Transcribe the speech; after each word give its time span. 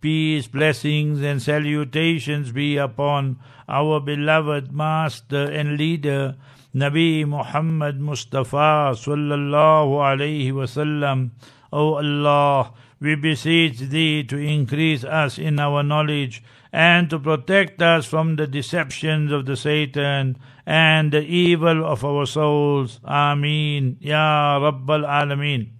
Peace, 0.00 0.46
blessings 0.46 1.20
and 1.20 1.42
salutations 1.42 2.52
be 2.52 2.78
upon 2.78 3.38
our 3.68 4.00
beloved 4.00 4.72
Master 4.72 5.44
and 5.44 5.76
Leader, 5.76 6.36
Nabi 6.74 7.26
Muhammad 7.26 8.00
Mustafa 8.00 8.96
sallallahu 8.96 10.00
alayhi 10.00 10.52
wasallam. 10.52 11.32
O 11.70 11.96
Allah, 11.96 12.72
we 12.98 13.14
beseech 13.14 13.78
Thee 13.78 14.24
to 14.24 14.38
increase 14.38 15.04
us 15.04 15.38
in 15.38 15.58
our 15.60 15.82
knowledge 15.82 16.42
and 16.72 17.10
to 17.10 17.18
protect 17.18 17.82
us 17.82 18.06
from 18.06 18.36
the 18.36 18.46
deceptions 18.46 19.30
of 19.30 19.44
the 19.44 19.56
Satan 19.56 20.38
and 20.64 21.12
the 21.12 21.20
evil 21.20 21.84
of 21.84 22.06
our 22.06 22.24
souls. 22.24 23.00
Ameen. 23.04 23.98
Ya 24.00 24.58
Rabbal 24.58 25.04
Alameen. 25.04 25.79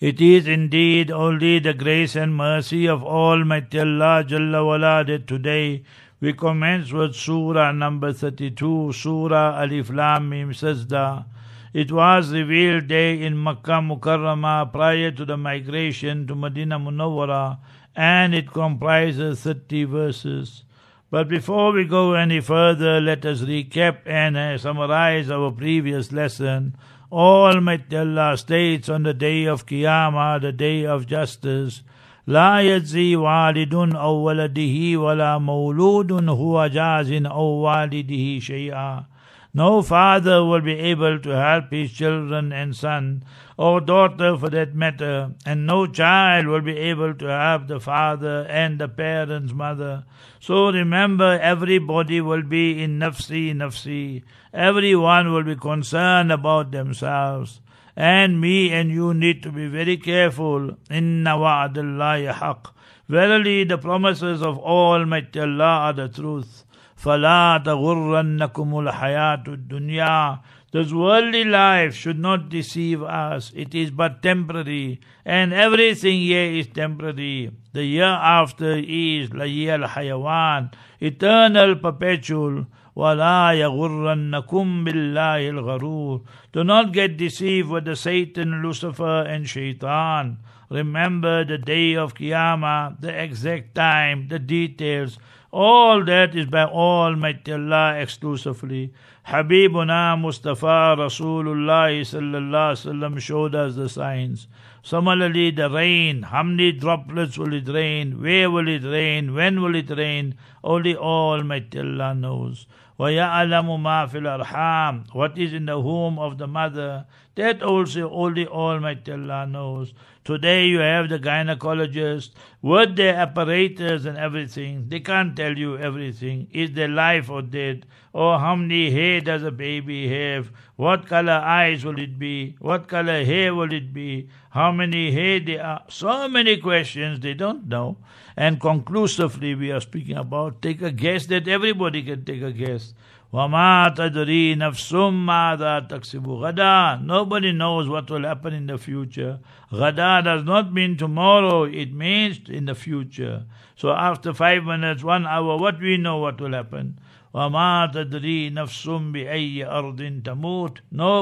It 0.00 0.18
is 0.18 0.48
indeed 0.48 1.10
only 1.10 1.58
the 1.58 1.74
grace 1.74 2.16
and 2.16 2.34
mercy 2.34 2.86
of 2.88 3.02
Almighty 3.04 3.80
Allah 3.80 4.24
Jalla 4.26 4.64
wala 4.64 5.04
that 5.04 5.26
today 5.26 5.82
we 6.22 6.32
commence 6.32 6.90
with 6.90 7.14
Surah 7.14 7.72
number 7.72 8.14
32, 8.14 8.94
Surah 8.94 9.62
Alif 9.62 9.90
Lam 9.90 10.30
Mim 10.30 10.52
Sajda. 10.52 11.26
It 11.74 11.92
was 11.92 12.32
revealed 12.32 12.88
day 12.88 13.20
in 13.20 13.42
Makkah 13.42 13.82
Mukarramah 13.82 14.72
prior 14.72 15.10
to 15.10 15.26
the 15.26 15.36
migration 15.36 16.26
to 16.28 16.34
Medina 16.34 16.80
Munawwara 16.80 17.58
and 17.94 18.34
it 18.34 18.50
comprises 18.50 19.42
30 19.42 19.84
verses. 19.84 20.64
But 21.10 21.28
before 21.28 21.72
we 21.72 21.84
go 21.84 22.14
any 22.14 22.40
further, 22.40 23.02
let 23.02 23.26
us 23.26 23.42
recap 23.42 23.98
and 24.06 24.38
uh, 24.38 24.56
summarize 24.56 25.30
our 25.30 25.50
previous 25.50 26.10
lesson. 26.10 26.74
Almighty 27.11 27.97
Allah 27.97 28.37
states 28.37 28.89
on 28.89 29.03
the 29.03 29.13
day 29.13 29.45
of 29.45 29.65
Qiyamah, 29.65 30.41
the 30.41 30.51
day 30.51 30.85
of 30.85 31.05
justice, 31.07 31.83
لا 32.27 32.59
يجزي 32.61 33.15
والد 33.15 33.73
أو 33.95 34.15
ولده 34.15 34.99
ولا 34.99 35.37
مولود 35.37 36.29
هو 36.29 36.67
جاز 36.67 37.11
أو 37.11 37.43
والده 37.43 38.39
شيئا 38.39 39.05
no 39.52 39.82
father 39.82 40.44
will 40.44 40.60
be 40.60 40.78
able 40.78 41.18
to 41.18 41.30
help 41.30 41.72
his 41.72 41.92
children 41.92 42.52
and 42.52 42.76
son, 42.76 43.24
or 43.56 43.80
daughter 43.80 44.36
for 44.38 44.48
that 44.48 44.74
matter, 44.74 45.32
and 45.44 45.66
no 45.66 45.86
child 45.86 46.46
will 46.46 46.60
be 46.60 46.76
able 46.76 47.14
to 47.14 47.26
help 47.26 47.66
the 47.66 47.80
father 47.80 48.46
and 48.48 48.78
the 48.78 48.88
parent's 48.88 49.52
mother. 49.52 50.04
So 50.38 50.70
remember, 50.70 51.38
everybody 51.40 52.20
will 52.20 52.42
be 52.42 52.82
in 52.82 52.98
nafsi 52.98 53.54
nafsi. 53.54 54.22
Everyone 54.54 55.32
will 55.32 55.44
be 55.44 55.56
concerned 55.56 56.32
about 56.32 56.70
themselves. 56.70 57.60
And 57.96 58.40
me 58.40 58.70
and 58.72 58.90
you 58.90 59.12
need 59.12 59.42
to 59.42 59.52
be 59.52 59.66
very 59.66 59.96
careful. 59.96 60.78
Inna 60.90 61.36
wa'adallahi 61.36 62.32
haq. 62.32 62.72
Verily, 63.08 63.64
the 63.64 63.76
promises 63.76 64.40
of 64.42 64.58
Almighty 64.58 65.40
Allah 65.40 65.64
are 65.64 65.92
the 65.92 66.08
truth. 66.08 66.64
فَلَا 66.99 67.63
تَغُرَّنَّكُمُ 67.63 68.87
الْحَيَاةُ 68.87 69.43
الدُّنْيَا 69.47 70.39
This 70.71 70.91
worldly 70.91 71.43
life 71.43 71.93
should 71.93 72.17
not 72.19 72.49
deceive 72.49 73.03
us. 73.03 73.51
It 73.55 73.75
is 73.75 73.91
but 73.91 74.23
temporary, 74.23 75.01
and 75.25 75.53
everything 75.53 76.19
here 76.21 76.51
is 76.51 76.67
temporary. 76.67 77.51
The 77.73 77.83
year 77.83 78.05
after 78.05 78.77
is 78.77 79.29
لَيَّ 79.29 79.67
الْحَيَوَانِ 79.67 80.73
Eternal, 81.01 81.75
perpetual. 81.75 82.65
وَلَا 82.95 83.51
يَغُرَّنَّكُمْ 83.51 84.85
بِاللَّهِ 84.85 85.51
الْغَرُورِ 85.51 86.21
Do 86.53 86.63
not 86.63 86.93
get 86.93 87.17
deceived 87.17 87.69
with 87.69 87.83
the 87.83 87.95
Satan, 87.97 88.63
Lucifer, 88.63 89.23
and 89.23 89.49
Shaitan. 89.49 90.37
Remember 90.69 91.43
the 91.43 91.57
day 91.57 91.95
of 91.95 92.15
Qiyamah, 92.15 93.01
the 93.01 93.09
exact 93.21 93.75
time, 93.75 94.29
the 94.29 94.39
details. 94.39 95.19
all 95.52 96.04
that 96.04 96.34
is 96.34 96.46
by 96.46 96.64
Almighty 96.64 97.52
Allah 97.52 97.96
exclusively. 98.00 98.92
Habibuna 99.27 100.19
Mustafa 100.19 100.95
Rasulullah 100.97 101.89
sallallahu 102.01 102.77
sallam 102.77 103.19
showed 103.19 103.55
us 103.55 103.75
the 103.75 103.89
signs. 103.89 104.47
Similarly, 104.83 105.49
the 105.49 105.67
rain, 105.67 106.21
how 106.21 106.43
many 106.43 106.71
droplets 106.71 107.37
will 107.37 107.53
it 107.53 107.67
rain, 107.67 108.21
where 108.21 108.51
will 108.51 108.67
it 108.67 108.83
rain, 108.83 109.33
when 109.33 109.61
will 109.61 109.75
it 109.75 109.89
rain, 109.89 110.35
only 110.63 110.95
Almighty 110.95 111.79
Allah 111.79 112.13
knows. 112.13 112.67
وَيَعْلَمُ 112.99 113.67
مَا 113.81 114.07
فِي 114.07 114.21
الْأَرْحَامِ 114.21 115.13
What 115.13 115.37
is 115.37 115.53
in 115.53 115.65
the 115.65 115.79
womb 115.79 116.17
of 116.17 116.37
the 116.37 116.47
mother, 116.47 117.05
that 117.35 117.61
also 117.61 118.09
only 118.11 118.47
Almighty 118.47 119.11
Allah 119.11 119.45
knows. 119.45 119.93
Today 120.23 120.67
you 120.67 120.79
have 120.79 121.09
the 121.09 121.19
gynecologist 121.19 122.29
with 122.61 122.95
their 122.95 123.15
apparatus 123.15 124.05
and 124.05 124.17
everything. 124.17 124.87
They 124.87 125.01
can't 125.01 125.35
tell 125.35 125.57
you 125.57 125.77
everything. 125.77 126.47
Is 126.51 126.71
there 126.71 126.87
life 126.87 127.29
or 127.29 127.41
dead? 127.41 127.85
Or 128.13 128.39
how 128.39 128.55
many 128.55 128.91
hair 128.91 129.21
does 129.21 129.43
a 129.43 129.51
baby 129.51 130.07
have? 130.07 130.51
What 130.75 131.07
color 131.07 131.33
eyes 131.33 131.83
will 131.83 131.99
it 131.99 132.17
be? 132.17 132.55
What 132.59 132.87
color 132.87 133.23
hair 133.23 133.53
will 133.53 133.73
it 133.73 133.93
be? 133.93 134.29
How 134.49 134.71
many 134.71 135.11
hair 135.11 135.39
there 135.39 135.65
are? 135.65 135.83
So 135.89 136.27
many 136.27 136.57
questions 136.57 137.19
they 137.19 137.33
don't 137.33 137.67
know. 137.67 137.97
And 138.37 138.59
conclusively 138.59 139.55
we 139.55 139.71
are 139.71 139.81
speaking 139.81 140.17
about 140.17 140.61
take 140.61 140.81
a 140.81 140.91
guess 140.91 141.25
that 141.27 141.47
everybody 141.47 142.03
can 142.03 142.25
take 142.25 142.41
a 142.41 142.51
guess. 142.51 142.93
وَمَا 143.33 143.93
تَدْرِي 143.95 144.55
نَفْسٌ 144.55 144.93
مَاذَا 145.25 145.89
تَكْسِبُ 145.89 146.23
غَدًا 146.23 147.03
Nobody 147.03 147.51
knows 147.51 147.89
what 147.89 148.09
will 148.09 148.23
happen 148.23 148.53
in 148.53 148.67
the 148.67 148.77
future. 148.77 149.39
Gada 149.71 150.21
does 150.23 150.45
not 150.45 150.71
mean 150.71 150.95
tomorrow, 150.95 151.63
it 151.63 151.91
means 151.91 152.39
in 152.47 152.63
the 152.63 152.75
future. 152.75 153.43
So 153.75 153.91
after 153.91 154.33
five 154.33 154.63
minutes, 154.63 155.03
one 155.03 155.27
hour, 155.27 155.57
what 155.57 155.81
we 155.81 155.97
know 155.97 156.17
what 156.19 156.39
will 156.39 156.53
happen. 156.53 156.97
No 157.32 157.48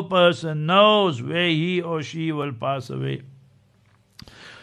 person 0.04 0.66
knows 0.66 1.22
where 1.22 1.48
he 1.48 1.82
or 1.82 2.02
she 2.02 2.32
will 2.32 2.52
pass 2.52 2.88
away. 2.90 3.22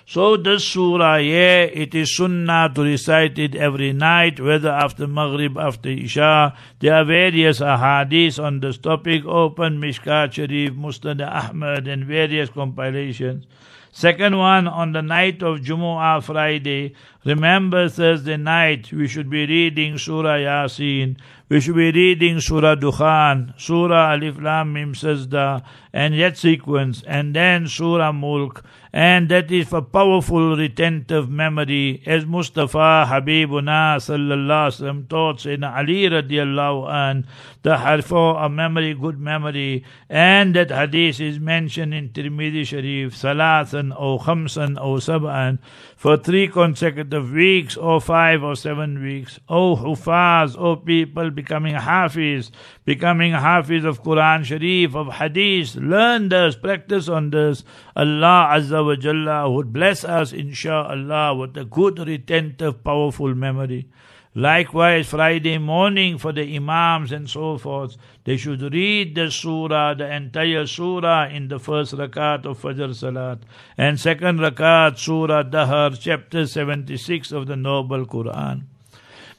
So 0.07 0.37
this 0.37 0.63
surah, 0.63 1.15
yeah, 1.17 1.63
it 1.63 1.95
is 1.95 2.15
sunnah 2.15 2.71
to 2.75 2.83
recite 2.83 3.39
it 3.39 3.55
every 3.55 3.91
night, 3.91 4.39
whether 4.39 4.69
after 4.69 5.07
Maghrib, 5.07 5.57
after 5.57 5.89
Isha. 5.89 6.55
There 6.79 6.93
are 6.93 7.03
various 7.03 7.59
ahadith 7.59 8.43
on 8.43 8.59
this 8.59 8.77
topic, 8.77 9.25
open 9.25 9.81
Mishkat 9.81 10.33
Sharif, 10.33 10.73
Musnad 10.73 11.27
Ahmad, 11.27 11.87
and 11.87 12.05
various 12.05 12.49
compilations. 12.51 13.45
Second 13.91 14.37
one, 14.37 14.67
on 14.67 14.91
the 14.91 15.01
night 15.01 15.41
of 15.41 15.61
Jumu'ah 15.61 16.21
Friday, 16.21 16.93
remember 17.25 17.89
Thursday 17.89 18.37
night, 18.37 18.91
we 18.91 19.07
should 19.07 19.29
be 19.29 19.45
reading 19.45 19.97
Surah 19.97 20.37
Yasin, 20.37 21.17
we 21.47 21.59
should 21.59 21.75
be 21.75 21.91
reading 21.91 22.39
Surah 22.39 22.75
Dukhan, 22.75 23.53
Surah 23.59 24.15
Alif 24.15 24.41
Lam 24.41 24.73
Mim 24.73 24.93
Sajda, 24.93 25.61
and 25.93 26.15
yet 26.15 26.37
sequence, 26.37 27.03
and 27.05 27.35
then 27.35 27.67
Surah 27.67 28.11
Mulk, 28.11 28.63
and 28.91 29.29
that 29.29 29.51
is 29.51 29.67
for 29.67 29.83
powerful 29.83 30.57
retentive 30.57 31.29
memory, 31.29 32.01
as 32.07 32.25
Mustafa 32.25 33.05
Habibuna 33.07 34.01
sallallahu 34.01 34.71
wasallam 34.71 35.07
taught 35.07 35.37
Sayyidina 35.37 35.77
Ali 35.77 36.09
radiallahu 36.09 36.89
an, 36.89 37.27
the 37.61 38.03
for 38.03 38.41
a 38.43 38.49
memory, 38.49 38.95
good 38.95 39.19
memory, 39.19 39.85
and 40.09 40.55
that 40.55 40.71
hadith 40.71 41.21
is 41.21 41.39
mentioned 41.39 41.93
in 41.93 42.09
Tirmidhi 42.09 42.65
Sharif, 42.65 43.13
Salathan 43.13 43.93
or 43.95 44.19
Khamsan 44.19 44.83
or 44.83 44.97
Sab'an, 44.97 45.59
for 45.95 46.17
three 46.17 46.47
consecutive 46.47 47.14
of 47.15 47.31
weeks 47.31 47.75
or 47.75 47.99
five 47.99 48.43
or 48.43 48.55
seven 48.55 49.01
weeks. 49.01 49.39
O 49.49 49.75
Hufaz, 49.75 50.55
O 50.55 50.75
people 50.75 51.31
becoming 51.31 51.73
Hafiz, 51.73 52.51
becoming 52.83 53.31
Hafiz 53.31 53.83
of 53.83 54.03
Quran 54.03 54.43
Sharif, 54.43 54.95
of 54.95 55.07
Hadith, 55.13 55.75
learn 55.75 56.29
this, 56.29 56.55
practice 56.55 57.09
on 57.09 57.31
this. 57.31 57.63
Allah 57.95 58.51
Azza 58.51 58.85
wa 58.85 58.95
Jalla 58.95 59.51
would 59.51 59.73
bless 59.73 60.03
us, 60.03 60.31
inshaAllah, 60.31 61.39
with 61.39 61.57
a 61.57 61.65
good, 61.65 61.97
retentive, 61.97 62.83
powerful 62.83 63.33
memory. 63.33 63.87
Likewise, 64.37 65.07
Friday 65.07 65.57
morning 65.57 66.17
for 66.17 66.33
the 66.33 66.57
Imams 66.57 67.13
and 67.13 67.29
so 67.29 67.57
forth, 67.57 67.95
they 68.25 68.35
should 68.35 68.61
read 68.73 69.15
the 69.15 69.31
surah, 69.31 69.93
the 69.93 70.13
entire 70.13 70.67
surah 70.67 71.29
in 71.29 71.47
the 71.47 71.57
first 71.57 71.93
rakat 71.93 72.45
of 72.45 72.61
Fajr 72.61 72.93
Salat, 72.93 73.39
and 73.77 73.97
second 73.97 74.39
rakat, 74.39 74.97
Surah 74.99 75.43
Dahar, 75.43 75.97
chapter 75.97 76.45
76 76.45 77.31
of 77.31 77.47
the 77.47 77.55
Noble 77.55 78.05
Quran. 78.05 78.63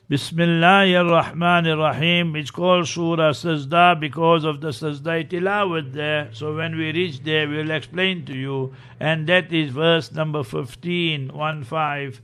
Bismillah 0.08 0.86
ar-Rahman 0.86 1.66
ar-Rahim. 1.66 2.34
It's 2.34 2.50
called 2.50 2.88
Surah 2.88 3.32
Sajda 3.32 4.00
because 4.00 4.44
of 4.44 4.62
the 4.62 4.68
Sajda 4.68 5.28
tilawat 5.28 5.92
there. 5.92 6.30
So 6.32 6.56
when 6.56 6.74
we 6.74 6.92
reach 6.92 7.22
there, 7.22 7.46
we'll 7.46 7.72
explain 7.72 8.24
to 8.26 8.32
you. 8.32 8.72
And 8.98 9.26
that 9.26 9.52
is 9.52 9.72
verse 9.72 10.10
number 10.12 10.42
15, 10.42 11.34
1 11.34 11.64
5. 11.64 12.22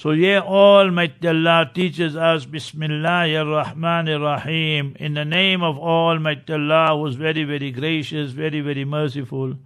So 0.00 0.12
yeah, 0.12 0.40
Almighty 0.40 1.28
Allah 1.28 1.70
teaches 1.74 2.16
us 2.16 2.46
Bismillah 2.46 3.28
ar-Rahman 3.36 4.08
ar-Rahim 4.08 4.96
in 4.98 5.12
the 5.12 5.26
name 5.26 5.62
of 5.62 5.76
Almighty 5.76 6.54
Allah 6.54 6.96
who 6.96 7.04
is 7.04 7.16
very, 7.16 7.44
very 7.44 7.70
gracious, 7.70 8.30
very, 8.30 8.62
very 8.62 8.86
merciful. 8.86 9.58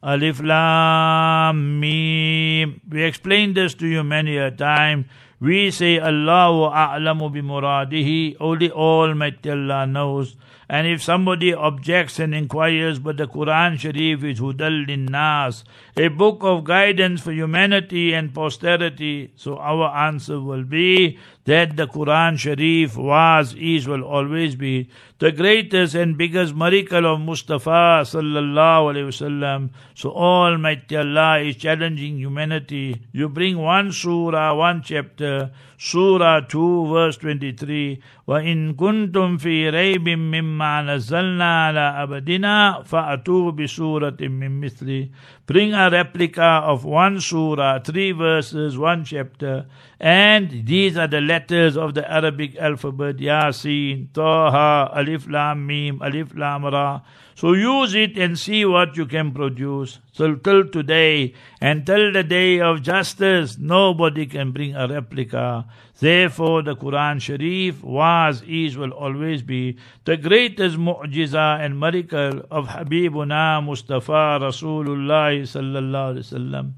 Alif 0.00 0.40
Lam 0.40 1.80
Mim. 1.80 2.80
We 2.88 3.02
explained 3.02 3.56
this 3.56 3.74
to 3.82 3.88
you 3.88 4.04
many 4.04 4.36
a 4.36 4.52
time. 4.52 5.06
We 5.40 5.72
say 5.72 5.98
Allahu 5.98 6.70
a'lamu 6.70 7.32
bi 7.32 7.40
muradihi. 7.40 8.36
Only 8.38 8.70
Almighty 8.70 9.50
Allah 9.50 9.88
knows. 9.88 10.36
And 10.72 10.86
if 10.86 11.02
somebody 11.02 11.52
objects 11.52 12.20
and 12.20 12.32
inquires, 12.32 13.00
but 13.00 13.16
the 13.16 13.26
Quran 13.26 13.76
Sharif 13.76 14.22
is 14.22 14.38
Hudal 14.38 14.86
Nas, 15.10 15.64
a 15.96 16.06
book 16.06 16.44
of 16.44 16.62
guidance 16.62 17.22
for 17.22 17.32
humanity 17.32 18.12
and 18.12 18.32
posterity, 18.32 19.32
so 19.34 19.56
our 19.56 19.88
answer 20.06 20.38
will 20.38 20.62
be 20.62 21.18
that 21.45 21.77
the 21.77 21.87
Quran 21.87 22.37
Sharif 22.37 22.97
was, 22.97 23.53
is, 23.55 23.87
will 23.87 24.03
always 24.03 24.55
be 24.55 24.89
the 25.19 25.31
greatest 25.31 25.95
and 25.95 26.17
biggest 26.17 26.55
miracle 26.55 27.05
of 27.05 27.21
Mustafa 27.21 28.01
sallallahu 28.03 28.91
alaihi 28.91 29.07
wasallam. 29.11 29.69
So 29.93 30.11
Almighty 30.11 30.97
Allah 30.97 31.39
is 31.39 31.55
challenging 31.55 32.17
humanity. 32.17 33.01
You 33.11 33.29
bring 33.29 33.57
one 33.57 33.91
surah, 33.91 34.55
one 34.55 34.81
chapter, 34.83 35.51
Surah 35.77 36.39
2 36.47 36.87
verse 36.87 37.17
23, 37.17 37.99
وَإِن 38.27 38.75
كُنتُم 38.75 39.37
فِي 39.37 39.69
رَيْبٍ 39.69 40.07
مِّمَّا 40.07 40.81
نَزَّلْنَا 40.81 41.67
عَلَىٰ 41.67 41.87
أَبَدِنَا 42.03 42.83
فَأْتُوا 42.83 43.51
بِسُورَةٍ 43.51 44.17
مِّن 44.21 44.61
مِّثْلِهِ 44.61 45.09
Bring 45.50 45.74
a 45.74 45.90
replica 45.90 46.62
of 46.62 46.84
one 46.84 47.20
surah, 47.20 47.80
three 47.80 48.12
verses, 48.12 48.78
one 48.78 49.04
chapter, 49.04 49.66
and 49.98 50.64
these 50.64 50.96
are 50.96 51.08
the 51.08 51.20
letters 51.20 51.76
of 51.76 51.94
the 51.94 52.08
Arabic 52.08 52.54
alphabet, 52.54 53.16
Yasin, 53.16 54.12
Taha, 54.12 54.92
Alif 54.94 55.26
Lam 55.28 55.66
Mim, 55.66 56.00
Alif 56.02 56.36
Lam 56.36 56.66
Ra. 56.66 57.00
So 57.40 57.54
use 57.54 57.94
it 57.94 58.18
and 58.18 58.38
see 58.38 58.66
what 58.66 58.98
you 58.98 59.06
can 59.06 59.32
produce. 59.32 59.98
So 60.12 60.34
till 60.34 60.68
today 60.68 61.32
and 61.58 61.86
till 61.86 62.12
the 62.12 62.22
day 62.22 62.60
of 62.60 62.82
justice, 62.82 63.56
nobody 63.58 64.26
can 64.26 64.52
bring 64.52 64.76
a 64.76 64.86
replica. 64.86 65.64
Therefore, 65.98 66.60
the 66.60 66.76
Quran 66.76 67.18
Sharif 67.18 67.82
was, 67.82 68.42
is, 68.46 68.76
will 68.76 68.90
always 68.90 69.40
be 69.40 69.78
the 70.04 70.18
greatest 70.18 70.76
mu'jiza 70.76 71.64
and 71.64 71.80
miracle 71.80 72.42
of 72.50 72.68
Habibuna 72.68 73.64
Mustafa 73.64 74.38
Rasulullah 74.42 75.32
sallallahu 75.40 76.12
alaihi 76.12 76.28
wasallam. 76.28 76.72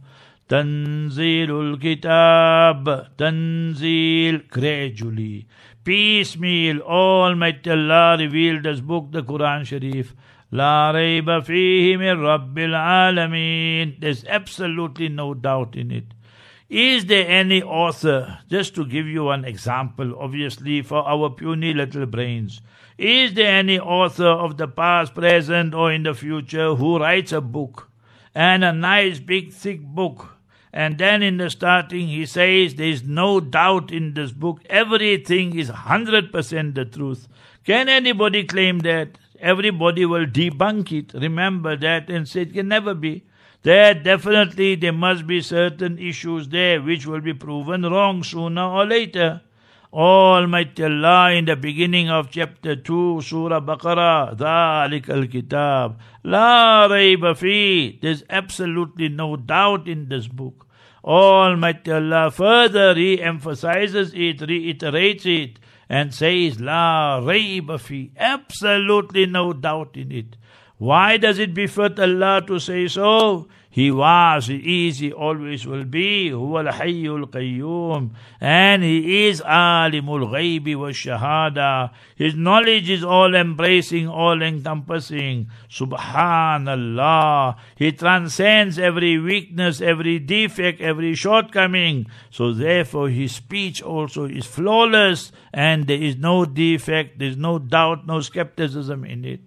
Tanzilul 0.49 1.81
Kitab, 1.81 3.17
Tanzil 3.17 4.49
gradually, 4.49 5.49
piecemeal, 5.83 6.83
Almighty 6.83 7.69
Allah 7.69 8.17
revealed 8.17 8.63
this 8.63 8.79
book, 8.79 9.11
the 9.11 9.25
Quran 9.25 9.67
Sharif. 9.67 10.15
La 10.55 10.93
rayba 10.93 11.41
fihi 11.41 11.99
min 11.99 12.19
Rabbil 12.19 12.75
alameen. 12.75 13.99
There's 13.99 14.23
absolutely 14.27 15.09
no 15.09 15.33
doubt 15.33 15.77
in 15.77 15.91
it. 15.91 16.05
Is 16.69 17.07
there 17.07 17.27
any 17.27 17.63
author, 17.63 18.39
just 18.51 18.75
to 18.75 18.85
give 18.85 19.07
you 19.07 19.31
an 19.31 19.47
example, 19.47 20.15
obviously, 20.19 20.83
for 20.83 21.09
our 21.09 21.31
puny 21.31 21.73
little 21.73 22.05
brains, 22.05 22.61
is 22.99 23.33
there 23.33 23.51
any 23.51 23.79
author 23.79 24.27
of 24.27 24.59
the 24.59 24.69
past, 24.69 25.15
present, 25.15 25.73
or 25.73 25.91
in 25.91 26.03
the 26.03 26.13
future 26.13 26.75
who 26.75 26.99
writes 26.99 27.33
a 27.33 27.41
book 27.41 27.89
and 28.35 28.63
a 28.63 28.75
nice 28.75 29.21
big 29.21 29.55
thick 29.55 29.81
book? 29.81 30.37
And 30.71 30.99
then 30.99 31.23
in 31.23 31.39
the 31.39 31.49
starting, 31.49 32.09
he 32.09 32.27
says, 32.27 32.75
There's 32.75 33.03
no 33.03 33.41
doubt 33.41 33.91
in 33.91 34.13
this 34.13 34.33
book, 34.33 34.61
everything 34.69 35.59
is 35.59 35.71
100% 35.71 36.75
the 36.75 36.85
truth. 36.85 37.27
Can 37.65 37.89
anybody 37.89 38.45
claim 38.45 38.81
that? 38.81 39.17
everybody 39.42 40.06
will 40.06 40.26
debunk 40.26 40.92
it. 40.92 41.14
Remember 41.14 41.76
that 41.78 42.10
and 42.10 42.28
say 42.28 42.42
it 42.42 42.54
can 42.54 42.68
never 42.68 42.94
be. 42.94 43.24
There 43.64 43.94
definitely 43.94 44.76
there 44.76 44.94
must 44.94 45.28
be 45.28 45.42
certain 45.42 45.98
issues 45.98 46.50
there 46.50 46.82
which 46.82 47.06
will 47.06 47.22
be 47.22 47.34
proven 47.34 47.84
wrong 47.84 48.24
sooner 48.24 48.64
or 48.64 48.86
later. 48.86 49.42
Almighty 49.94 50.84
Allah 50.84 51.32
in 51.32 51.46
the 51.46 51.56
beginning 51.56 52.10
of 52.10 52.30
chapter 52.30 52.76
2, 52.76 53.22
Surah 53.22 53.62
Baqarah, 53.62 54.36
ذَلِكَ 54.38 55.06
الْكِتَابِ 55.06 55.96
لَا 56.26 56.88
رَيْبَ 56.88 57.22
فِيهِ 57.22 58.02
There's 58.02 58.24
absolutely 58.30 59.08
no 59.08 59.38
doubt 59.38 59.88
in 59.88 60.10
this 60.10 60.28
book. 60.28 60.68
Almighty 61.04 61.92
Allah 61.92 62.30
further 62.32 62.94
re-emphasizes 62.94 64.14
it, 64.14 64.42
reiterates 64.42 65.26
it, 65.26 65.58
and 65.93 66.15
says, 66.15 66.59
La 66.59 67.21
rayba 67.21 67.79
fi, 67.79 68.11
absolutely 68.17 69.27
no 69.27 69.53
doubt 69.53 69.95
in 69.95 70.11
it. 70.11 70.39
Why 70.79 71.17
does 71.17 71.39
it 71.39 71.55
befit 71.55 71.99
Allah 72.01 72.43
to 72.47 72.59
say 72.59 72.89
so? 72.89 73.47
He 73.73 73.91
was, 73.91 74.49
He 74.49 74.89
is, 74.89 74.99
He 74.99 75.13
always 75.13 75.67
will 75.67 75.85
be. 75.85 76.29
Huwa 76.31 76.67
al-hayyul 76.67 77.31
qayyum. 77.31 78.11
And 78.39 78.83
He 78.83 79.29
is 79.29 79.41
alimul 79.41 80.29
ghaybi 80.31 80.77
wa 80.77 80.89
shahada. 80.89 81.91
His 82.15 82.35
knowledge 82.35 82.91
is 82.91 83.03
all 83.03 83.35
embracing, 83.35 84.09
all 84.09 84.43
encompassing. 84.43 85.49
Subhanallah. 85.71 87.57
He 87.77 87.93
transcends 87.93 88.79
every 88.79 89.19
weakness, 89.19 89.81
every 89.81 90.19
defect, 90.19 90.83
every 90.83 91.15
shortcoming. 91.15 92.09
So 92.31 92.53
therefore 92.53 93.09
His 93.09 93.35
speech 93.37 93.81
also 93.81 94.27
is 94.27 94.45
flawless 94.45 95.33
and 95.55 95.87
there 95.87 96.03
is 96.03 96.17
no 96.17 96.45
defect, 96.45 97.21
there 97.21 97.29
is 97.29 97.39
no 97.39 97.59
doubt, 97.59 98.07
no 98.07 98.21
skepticism 98.21 99.07
in 99.07 99.25
it. 99.25 99.41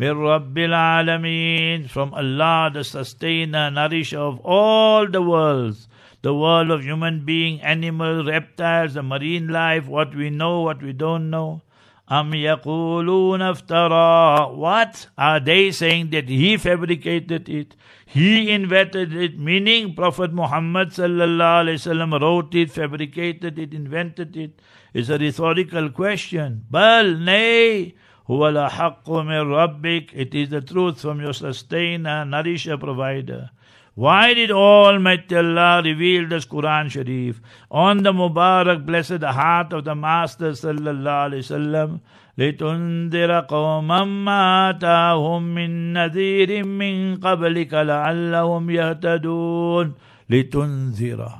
من 0.00 0.10
رب 0.10 0.58
العالمين 0.58 1.88
from 1.88 2.12
Allah 2.14 2.70
the 2.72 2.84
sustainer 2.84 3.70
nourisher 3.70 4.18
of 4.18 4.40
all 4.44 5.06
the 5.08 5.22
worlds 5.22 5.88
the 6.22 6.34
world 6.34 6.70
of 6.70 6.82
human 6.82 7.24
being 7.24 7.60
animal 7.62 8.24
reptiles 8.24 8.94
the 8.94 9.02
marine 9.02 9.48
life 9.48 9.86
what 9.86 10.14
we 10.14 10.28
know 10.28 10.60
what 10.60 10.82
we 10.82 10.92
don't 10.92 11.30
know 11.30 11.62
Am 12.08 12.30
يقولون 12.32 13.42
افترى 13.42 14.56
what 14.56 15.06
are 15.18 15.40
they 15.40 15.72
saying 15.72 16.10
that 16.10 16.28
he 16.28 16.56
fabricated 16.56 17.48
it 17.48 17.74
he 18.06 18.48
invented 18.50 19.12
it 19.12 19.36
meaning 19.38 19.92
prophet 19.94 20.32
muhammad 20.32 20.90
sallallahu 20.90 21.62
alaihi 21.64 21.80
wasallam 21.80 22.20
wrote 22.20 22.54
it 22.54 22.70
fabricated 22.70 23.58
it 23.58 23.74
invented 23.74 24.36
it 24.36 24.60
is 24.94 25.10
a 25.10 25.18
rhetorical 25.18 25.90
question 25.90 26.62
bal 26.70 27.10
nay 27.30 27.94
هو 28.30 28.48
الحق 28.48 29.10
من 29.10 29.52
ربك 29.52 30.12
It 30.14 30.34
is 30.34 30.48
the 30.50 30.60
truth 30.60 31.00
from 31.00 31.20
your 31.20 31.32
sustainer, 31.32 32.24
nourisher, 32.24 32.76
provider. 32.76 33.50
Why 33.94 34.34
did 34.34 34.50
Almighty 34.50 35.36
Allah 35.36 35.80
reveal 35.82 36.28
this 36.28 36.44
Quran 36.44 36.90
Sharif 36.90 37.40
on 37.70 38.02
the 38.02 38.12
Mubarak 38.12 38.84
blessed 38.84 39.22
heart 39.22 39.72
of 39.72 39.84
the 39.84 39.94
Master 39.94 40.50
sallallahu 40.52 41.30
alaihi 41.30 41.44
wasallam? 41.46 42.00
لتنذر 42.38 43.40
قوما 43.40 44.04
ما 44.04 44.70
آتاهم 44.70 45.42
من 45.42 45.92
نذير 45.92 46.64
من 46.64 47.16
قبلك 47.16 47.74
لعلهم 47.74 48.70
يهتدون 48.70 49.94
لتنذر 50.30 51.30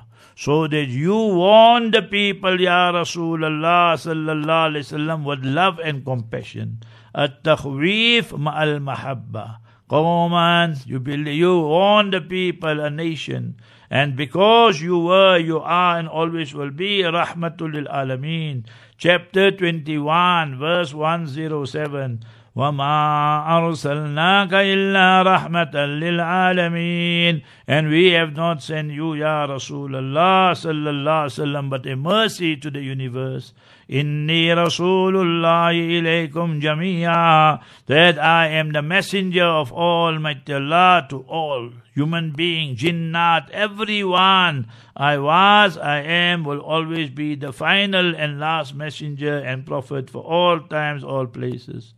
so 0.42 0.66
that 0.66 0.88
you 0.90 1.14
warn 1.14 1.92
the 1.92 2.02
people, 2.02 2.60
Ya 2.60 2.92
Rasulullah 2.92 3.94
sallallahu 3.94 4.74
alayhi 4.74 4.90
wasallam, 4.90 5.24
with 5.24 5.46
love 5.46 5.78
and 5.78 6.04
compassion. 6.04 6.82
At-takhweef 7.14 8.34
ma'al 8.34 8.82
mahabba. 8.82 9.58
Qawman, 9.88 10.82
you, 10.88 11.00
build, 11.00 11.28
you 11.28 11.60
warn 11.60 12.10
the 12.10 12.22
people, 12.22 12.80
a 12.80 12.90
nation. 12.90 13.56
And 13.92 14.16
because 14.16 14.82
you 14.82 14.98
were, 14.98 15.38
you 15.38 15.60
are, 15.60 16.00
and 16.00 16.10
always 16.10 16.56
will 16.56 16.72
be, 16.72 17.04
Rahmatul 17.04 17.86
Alameen. 17.88 18.66
Chapter 18.98 19.52
21, 19.52 20.58
verse 20.58 20.92
107. 20.92 22.24
وما 22.57 23.59
أرسلناك 23.59 24.55
إلا 24.55 25.23
رحمة 25.23 25.77
للعالمين 25.77 27.43
and 27.69 27.91
we 27.91 28.13
have 28.13 28.35
not 28.35 28.63
sent 28.63 28.91
you 28.91 29.15
Ya 29.15 29.47
Rasulullah 29.47 30.53
sallallahu 30.57 31.29
alaihi 31.29 31.37
wasallam 31.37 31.69
but 31.69 31.87
a 31.87 31.95
mercy 31.97 32.57
to 32.57 32.71
the 32.71 32.81
universe 32.81 33.53
Inni 33.89 34.49
Rasulullah 34.49 35.71
ilaykum 35.71 36.61
jamia 36.61 37.61
that 37.87 38.19
I 38.19 38.49
am 38.49 38.73
the 38.73 38.83
messenger 38.83 39.45
of 39.45 39.71
Almighty 39.71 40.55
Allah 40.55 41.07
to 41.11 41.21
all 41.29 41.71
human 41.95 42.33
beings, 42.33 42.81
jinnat, 42.81 43.49
everyone. 43.51 44.67
I 44.97 45.19
was, 45.19 45.79
I 45.79 46.01
am, 46.01 46.43
will 46.43 46.59
always 46.59 47.11
be 47.11 47.37
the 47.37 47.53
final 47.53 48.17
and 48.17 48.41
last 48.41 48.75
messenger 48.75 49.39
and 49.39 49.65
prophet 49.65 50.11
for 50.11 50.23
all 50.25 50.59
times, 50.59 51.05
all 51.05 51.27
places. 51.27 51.95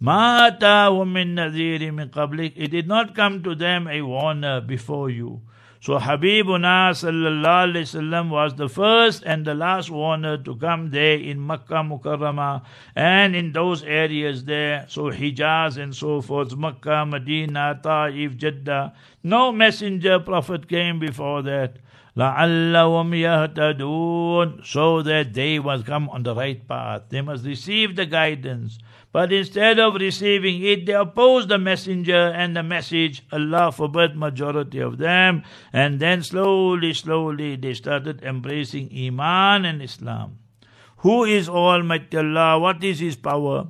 It 0.00 0.60
did 2.70 2.86
not 2.86 3.14
come 3.14 3.42
to 3.42 3.54
them 3.54 3.88
a 3.88 4.02
warner 4.02 4.60
before 4.60 5.08
you. 5.10 5.40
So 5.86 5.98
Habibuna 5.98 6.90
sallallahu 6.90 7.70
alayhi 7.70 7.86
wasallam 7.86 8.30
was 8.30 8.54
the 8.54 8.68
first 8.68 9.22
and 9.24 9.44
the 9.44 9.54
last 9.54 9.88
warner 9.88 10.36
to 10.38 10.56
come 10.56 10.90
there 10.90 11.16
in 11.16 11.46
Makkah 11.46 11.84
Mukarramah 11.84 12.62
and 12.96 13.36
in 13.36 13.52
those 13.52 13.84
areas 13.84 14.44
there. 14.44 14.86
So 14.88 15.12
Hijaz 15.12 15.76
and 15.76 15.94
so 15.94 16.20
forth, 16.20 16.56
Makkah, 16.56 17.06
Medina, 17.06 17.78
Ta'if, 17.80 18.36
Jeddah. 18.36 18.94
No 19.22 19.52
messenger 19.52 20.18
prophet 20.18 20.68
came 20.68 20.98
before 20.98 21.42
that. 21.42 21.76
لعلهم 22.16 23.14
يهتدون 23.14 24.64
so 24.64 25.02
that 25.02 25.34
they 25.34 25.58
must 25.58 25.84
come 25.84 26.08
on 26.08 26.22
the 26.22 26.34
right 26.34 26.66
path. 26.66 27.02
They 27.10 27.20
must 27.20 27.44
receive 27.44 27.94
the 27.94 28.06
guidance. 28.06 28.78
But 29.12 29.32
instead 29.32 29.78
of 29.78 29.94
receiving 29.94 30.62
it, 30.62 30.84
they 30.86 30.92
oppose 30.92 31.46
the 31.46 31.58
messenger 31.58 32.32
and 32.34 32.56
the 32.56 32.62
message. 32.62 33.22
Allah 33.32 33.72
forbid 33.72 34.16
majority 34.16 34.78
of 34.78 34.98
them. 34.98 35.42
And 35.72 36.00
then 36.00 36.22
slowly, 36.22 36.92
slowly 36.92 37.56
they 37.56 37.74
started 37.74 38.22
embracing 38.22 38.90
Iman 38.92 39.64
and 39.64 39.80
Islam. 39.80 40.38
Who 40.98 41.24
is 41.24 41.48
Almighty 41.48 42.16
Allah? 42.18 42.58
What 42.58 42.84
is 42.84 43.00
His 43.00 43.16
power? 43.16 43.68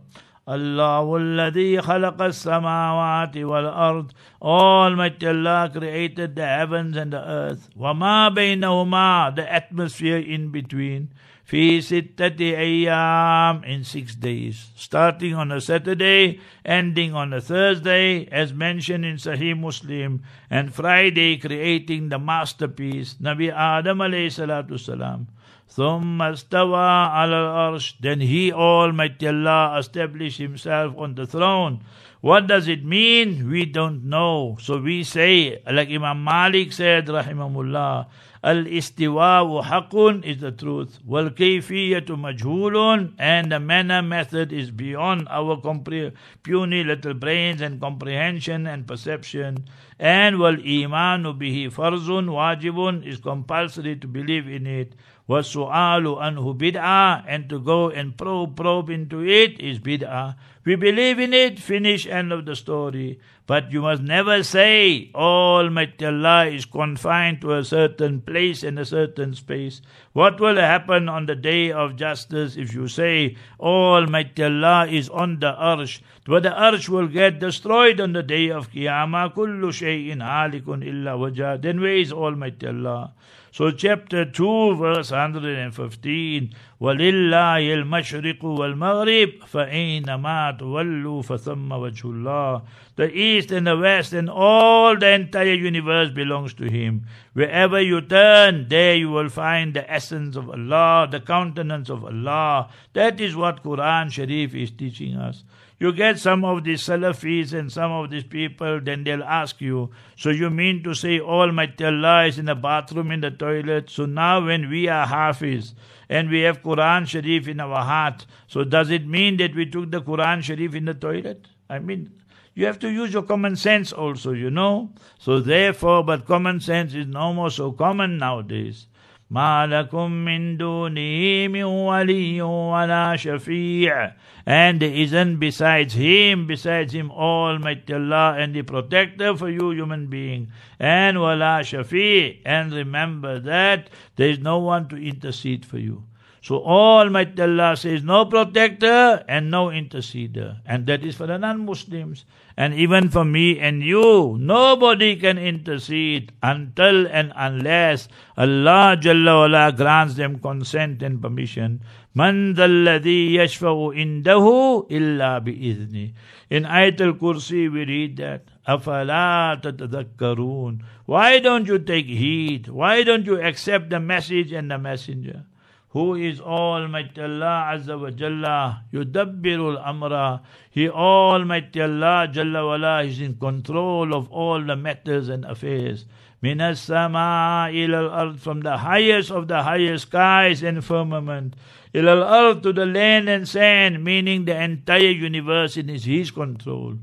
الله 0.48 1.16
الذي 1.16 1.80
خلق 1.82 2.22
السماوات 2.22 3.36
والأرض 3.36 4.10
Almighty 4.40 5.26
Allah 5.26 5.70
created 5.72 6.36
the 6.36 6.46
heavens 6.46 6.96
and 6.96 7.12
the 7.12 7.18
earth 7.18 7.68
وما 7.76 8.28
بينهما 8.28 9.34
the 9.34 9.52
atmosphere 9.52 10.18
in 10.18 10.50
between 10.50 11.08
في 11.50 11.80
ستة 11.80 12.40
أيام 12.40 13.62
in 13.64 13.84
six 13.84 14.14
days 14.14 14.70
starting 14.74 15.34
on 15.34 15.52
a 15.52 15.60
Saturday 15.60 16.40
ending 16.64 17.14
on 17.14 17.32
a 17.32 17.40
Thursday 17.40 18.26
as 18.32 18.52
mentioned 18.52 19.04
in 19.04 19.16
Sahih 19.16 19.56
Muslim 19.56 20.22
and 20.50 20.74
Friday 20.74 21.36
creating 21.36 22.08
the 22.08 22.18
masterpiece 22.18 23.14
Nabi 23.22 23.52
Adam 23.52 23.98
alayhi 23.98 24.32
salatu 24.32 24.78
salam 24.78 25.28
ثم 25.68 26.22
استوى 26.22 27.06
على 27.10 27.36
الأرش 27.36 28.00
Then 28.00 28.20
He 28.20 28.52
Almighty 28.52 29.28
Allah 29.28 29.78
established 29.78 30.38
Himself 30.38 30.94
on 30.96 31.14
the 31.14 31.26
throne. 31.26 31.80
What 32.20 32.46
does 32.46 32.66
it 32.66 32.84
mean? 32.84 33.50
We 33.50 33.66
don't 33.66 34.04
know. 34.04 34.56
So 34.60 34.78
we 34.78 35.04
say, 35.04 35.60
like 35.70 35.90
Imam 35.90 36.24
Malik 36.24 36.72
said, 36.72 37.06
rahimahullah, 37.06 38.06
Al-istiwa'u 38.43 39.63
haqqun 39.63 40.23
is 40.23 40.39
the 40.39 40.51
truth. 40.51 40.97
Wal 41.05 41.29
kayfiyatu 41.29 42.17
majhulun 42.17 43.13
and 43.19 43.51
the 43.51 43.59
manner 43.59 44.01
method 44.01 44.51
is 44.51 44.71
beyond 44.71 45.27
our 45.29 45.57
compre- 45.57 46.11
puny 46.41 46.83
little 46.83 47.13
brains 47.13 47.61
and 47.61 47.79
comprehension 47.79 48.65
and 48.65 48.87
perception. 48.87 49.65
And 49.99 50.39
wal 50.39 50.55
imanu 50.55 51.37
bihi 51.37 51.71
farzun 51.71 52.29
wajibun 52.29 53.05
is 53.05 53.19
compulsory 53.19 53.95
to 53.97 54.07
believe 54.07 54.47
in 54.47 54.65
it. 54.65 54.95
وَالسُّؤَالُ 55.30 56.06
anhu 56.22 56.56
bid'ah 56.56 57.24
and 57.26 57.48
to 57.48 57.58
go 57.58 57.90
and 57.90 58.16
probe, 58.16 58.56
probe 58.56 58.90
into 58.90 59.26
it 59.26 59.60
is 59.60 59.80
bid'ah. 59.80 60.36
We 60.64 60.76
believe 60.76 61.18
in 61.18 61.34
it, 61.34 61.58
finish, 61.58 62.06
end 62.06 62.32
of 62.32 62.44
the 62.46 62.54
story. 62.54 63.18
But 63.46 63.70
you 63.70 63.82
must 63.82 64.02
never 64.02 64.42
say 64.42 65.10
Almighty 65.14 66.06
Allah 66.06 66.46
is 66.46 66.64
confined 66.64 67.40
to 67.42 67.54
a 67.54 67.64
certain 67.64 68.20
place 68.20 68.64
and 68.64 68.76
a 68.78 68.84
certain 68.84 69.34
space. 69.34 69.80
What 70.12 70.40
will 70.40 70.56
happen 70.56 71.08
on 71.08 71.26
the 71.26 71.36
day 71.36 71.70
of 71.70 71.94
justice 71.94 72.56
if 72.56 72.74
you 72.74 72.88
say 72.88 73.36
Almighty 73.60 74.42
Allah 74.42 74.88
is 74.88 75.08
on 75.08 75.38
the 75.38 75.52
arsh? 75.52 76.00
But 76.24 76.42
the 76.42 76.50
arsh 76.50 76.88
will 76.88 77.06
get 77.06 77.38
destroyed 77.38 78.00
on 78.00 78.12
the 78.12 78.24
day 78.24 78.48
of 78.50 78.72
Qiyamah. 78.72 79.34
Kullu 79.34 79.70
shay'in 79.70 80.18
halikun 80.18 80.84
illa 80.84 81.16
wajah. 81.16 81.62
Then 81.62 81.80
where 81.80 81.96
is 81.96 82.12
Almighty 82.12 82.66
Allah? 82.66 83.12
So 83.56 83.70
chapter 83.70 84.26
2 84.26 84.76
verse 84.76 85.10
115 85.10 86.50
وَلِلَّهِ 86.78 87.84
الْمَشْرِقُ 87.84 88.44
وَالْمَغْرِبُ 88.44 89.44
فَأَيْنَمَا 89.46 90.58
تُوَلُّوا 90.58 91.22
فَثَمَّ 91.22 91.68
وَجْهُ 91.72 92.02
اللَّهِ 92.02 92.62
The 92.96 93.10
east 93.16 93.50
and 93.50 93.66
the 93.66 93.78
west 93.78 94.12
and 94.12 94.28
all 94.28 94.98
the 94.98 95.10
entire 95.10 95.54
universe 95.54 96.10
belongs 96.10 96.52
to 96.54 96.64
Him. 96.70 97.06
Wherever 97.32 97.80
you 97.80 98.02
turn, 98.02 98.68
there 98.68 98.94
you 98.94 99.08
will 99.08 99.30
find 99.30 99.72
the 99.72 99.90
essence 99.90 100.36
of 100.36 100.50
Allah, 100.50 101.08
the 101.10 101.20
countenance 101.20 101.88
of 101.88 102.04
Allah. 102.04 102.68
That 102.92 103.22
is 103.22 103.34
what 103.34 103.62
Quran 103.62 104.12
Sharif 104.12 104.54
is 104.54 104.70
teaching 104.70 105.16
us. 105.16 105.44
You 105.81 105.91
get 105.91 106.19
some 106.19 106.45
of 106.45 106.63
these 106.63 106.83
Salafis 106.83 107.53
and 107.53 107.71
some 107.71 107.91
of 107.91 108.11
these 108.11 108.23
people, 108.23 108.79
then 108.79 109.03
they'll 109.03 109.23
ask 109.23 109.59
you, 109.59 109.89
so 110.15 110.29
you 110.29 110.51
mean 110.51 110.83
to 110.83 110.93
say 110.93 111.19
Almighty 111.19 111.83
Allah 111.85 112.25
is 112.25 112.37
in 112.37 112.45
the 112.45 112.53
bathroom, 112.53 113.09
in 113.09 113.21
the 113.21 113.31
toilet? 113.31 113.89
So 113.89 114.05
now 114.05 114.45
when 114.45 114.69
we 114.69 114.87
are 114.87 115.07
Hafiz 115.07 115.73
and 116.07 116.29
we 116.29 116.41
have 116.41 116.61
Quran 116.61 117.07
Sharif 117.07 117.47
in 117.47 117.59
our 117.59 117.83
heart, 117.83 118.27
so 118.45 118.63
does 118.63 118.91
it 118.91 119.07
mean 119.07 119.37
that 119.37 119.55
we 119.55 119.65
took 119.65 119.89
the 119.89 120.03
Quran 120.03 120.43
Sharif 120.43 120.75
in 120.75 120.85
the 120.85 120.93
toilet? 120.93 121.47
I 121.67 121.79
mean, 121.79 122.11
you 122.53 122.67
have 122.67 122.77
to 122.77 122.91
use 122.91 123.11
your 123.11 123.23
common 123.23 123.55
sense 123.55 123.91
also, 123.91 124.33
you 124.33 124.51
know. 124.51 124.91
So 125.17 125.39
therefore, 125.39 126.03
but 126.03 126.27
common 126.27 126.59
sense 126.59 126.93
is 126.93 127.07
no 127.07 127.33
more 127.33 127.49
so 127.49 127.71
common 127.71 128.19
nowadays. 128.19 128.85
ما 129.30 129.66
لكم 129.66 130.10
من 130.10 130.56
دونه 130.56 131.48
من 131.48 131.64
ولي 131.64 132.42
ولا 132.42 133.16
شفيع 133.16 134.12
and 134.46 134.78
there 134.78 134.94
isn't 134.94 135.36
besides 135.40 135.94
him 135.94 136.46
besides 136.46 136.92
him 136.94 137.10
almighty 137.10 137.92
Allah 137.92 138.36
and 138.38 138.54
the 138.54 138.62
protector 138.62 139.36
for 139.36 139.50
you 139.50 139.70
human 139.72 140.06
being 140.06 140.52
and 140.78 141.20
wala 141.20 141.62
shafi 141.62 142.40
and 142.44 142.72
remember 142.72 143.40
that 143.40 143.90
there 144.14 144.28
is 144.28 144.38
no 144.38 144.58
one 144.58 144.86
to 144.88 144.96
intercede 144.96 145.64
for 145.66 145.78
you 145.78 146.04
so 146.46 146.62
Almighty 146.62 147.42
Allah 147.42 147.74
says 147.76 148.04
no 148.04 148.24
protector 148.26 149.24
and 149.26 149.50
no 149.50 149.66
interceder. 149.66 150.60
And 150.64 150.86
that 150.86 151.02
is 151.02 151.16
for 151.16 151.26
the 151.26 151.38
non-Muslims. 151.38 152.24
And 152.56 152.72
even 152.74 153.08
for 153.10 153.24
me 153.24 153.58
and 153.58 153.82
you, 153.82 154.38
nobody 154.38 155.16
can 155.16 155.38
intercede 155.38 156.30
until 156.44 157.08
and 157.08 157.32
unless 157.34 158.06
Allah 158.36 158.94
Jalla 158.94 159.42
wala 159.42 159.72
grants 159.72 160.14
them 160.14 160.38
consent 160.38 161.02
and 161.02 161.20
permission. 161.20 161.82
Man 162.14 162.54
dhalladhi 162.54 163.32
yashfa'u 163.32 163.90
indahu 163.90 164.86
illa 164.88 165.40
bi'izni. 165.42 166.14
In 166.48 166.62
Ayatul 166.62 167.18
Kursi 167.18 167.66
we 167.72 167.84
read 167.84 168.18
that. 168.18 168.44
أَفَلَا 168.68 169.62
تَتَذَكَّرُونَ 169.62 170.80
Why 171.06 171.40
don't 171.40 171.66
you 171.66 171.80
take 171.80 172.06
heed? 172.06 172.68
Why 172.68 173.02
don't 173.02 173.26
you 173.26 173.42
accept 173.42 173.90
the 173.90 173.98
message 173.98 174.52
and 174.52 174.70
the 174.70 174.78
messenger? 174.78 175.44
Who 175.91 176.15
is 176.15 176.39
Almighty 176.39 177.21
Allah 177.21 177.75
Azza 177.75 177.99
wa 177.99 178.09
Jalla, 178.09 178.79
Yudabbirul 178.93 179.85
Amra. 179.85 180.41
He 180.69 180.87
Almighty 180.87 181.81
Allah 181.81 182.29
Jalla 182.31 182.65
wala 182.65 183.03
is 183.03 183.19
in 183.19 183.35
control 183.35 184.13
of 184.13 184.29
all 184.31 184.63
the 184.63 184.77
matters 184.77 185.27
and 185.27 185.43
affairs. 185.43 186.05
Minas 186.41 186.79
sama 186.79 187.67
ilal 187.71 188.09
ard 188.09 188.39
from 188.39 188.61
the 188.61 188.77
highest 188.77 189.31
of 189.31 189.47
the 189.49 189.63
highest 189.63 190.07
skies 190.07 190.63
and 190.63 190.83
firmament. 190.83 191.55
Ilal 191.93 192.23
ard 192.23 192.63
to 192.63 192.71
the 192.71 192.85
land 192.85 193.27
and 193.27 193.47
sand, 193.47 194.01
meaning 194.01 194.45
the 194.45 194.55
entire 194.55 195.11
universe 195.11 195.75
in 195.75 195.89
his 195.89 196.31
control. 196.31 196.95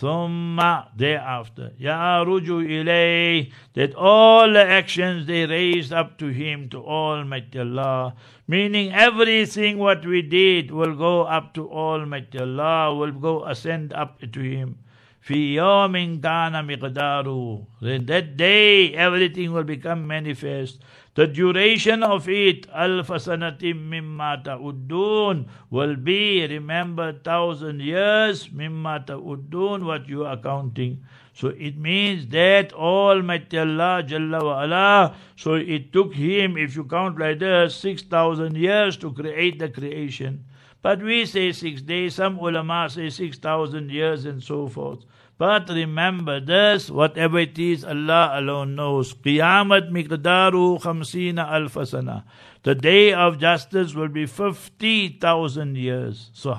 Thumma, 0.00 0.88
thereafter, 0.96 1.72
Yaruju 1.80 2.66
Ilay 2.66 3.52
that 3.74 3.94
all 3.94 4.52
the 4.52 4.64
actions 4.64 5.26
they 5.26 5.46
raised 5.46 5.92
up 5.92 6.18
to 6.18 6.28
Him, 6.28 6.68
to 6.70 6.84
Almighty 6.84 7.60
Allah, 7.60 8.16
meaning 8.48 8.92
everything 8.92 9.78
what 9.78 10.04
we 10.04 10.20
did 10.20 10.72
will 10.72 10.96
go 10.96 11.22
up 11.22 11.54
to 11.54 11.70
Almighty 11.70 12.38
Allah, 12.40 12.92
will 12.94 13.12
go 13.12 13.44
ascend 13.44 13.92
up 13.92 14.20
to 14.20 14.40
Him. 14.40 14.78
Fi 15.20 15.54
yawmin 15.54 16.20
kana 16.20 16.62
miqdaru. 16.62 17.64
That 17.80 18.36
day 18.36 18.92
everything 18.94 19.52
will 19.52 19.62
become 19.62 20.06
manifest. 20.06 20.80
The 21.14 21.28
duration 21.28 22.02
of 22.02 22.28
it, 22.28 22.66
alf 22.74 23.08
sanatim 23.08 23.88
mimma 23.88 24.42
ta'uddun, 24.42 25.46
will 25.70 25.94
be, 25.94 26.44
remember, 26.44 27.12
thousand 27.12 27.80
years, 27.80 28.48
mimma 28.48 29.06
ta'uddun, 29.06 29.84
what 29.84 30.08
you 30.08 30.24
are 30.24 30.36
counting. 30.36 31.04
So 31.32 31.48
it 31.48 31.76
means 31.76 32.26
that 32.28 32.72
Almighty 32.72 33.58
Allah 33.58 34.02
Jalla 34.04 34.42
wa 34.42 34.64
ala, 34.64 35.16
so 35.36 35.54
it 35.54 35.92
took 35.92 36.14
him, 36.14 36.56
if 36.56 36.74
you 36.74 36.84
count 36.84 37.18
like 37.18 37.38
this, 37.38 37.76
6,000 37.76 38.56
years 38.56 38.96
to 38.96 39.12
create 39.12 39.60
the 39.60 39.68
creation. 39.68 40.44
But 40.82 41.00
we 41.02 41.24
say 41.26 41.52
six 41.52 41.80
days, 41.80 42.16
some 42.16 42.38
ulama 42.38 42.90
say 42.90 43.08
6,000 43.08 43.90
years 43.90 44.26
and 44.26 44.42
so 44.42 44.68
forth. 44.68 45.04
But 45.36 45.68
remember 45.68 46.38
this, 46.38 46.88
whatever 46.88 47.40
it 47.40 47.58
is, 47.58 47.84
Allah 47.84 48.34
alone 48.34 48.76
knows. 48.76 49.14
Qiyamat 49.14 49.90
miqdaru 49.90 50.80
khamsina 50.80 51.50
alfasana. 51.50 52.22
The 52.62 52.76
day 52.76 53.12
of 53.12 53.40
justice 53.40 53.94
will 53.94 54.08
be 54.08 54.26
50,000 54.26 55.76
years. 55.76 56.30
So 56.32 56.56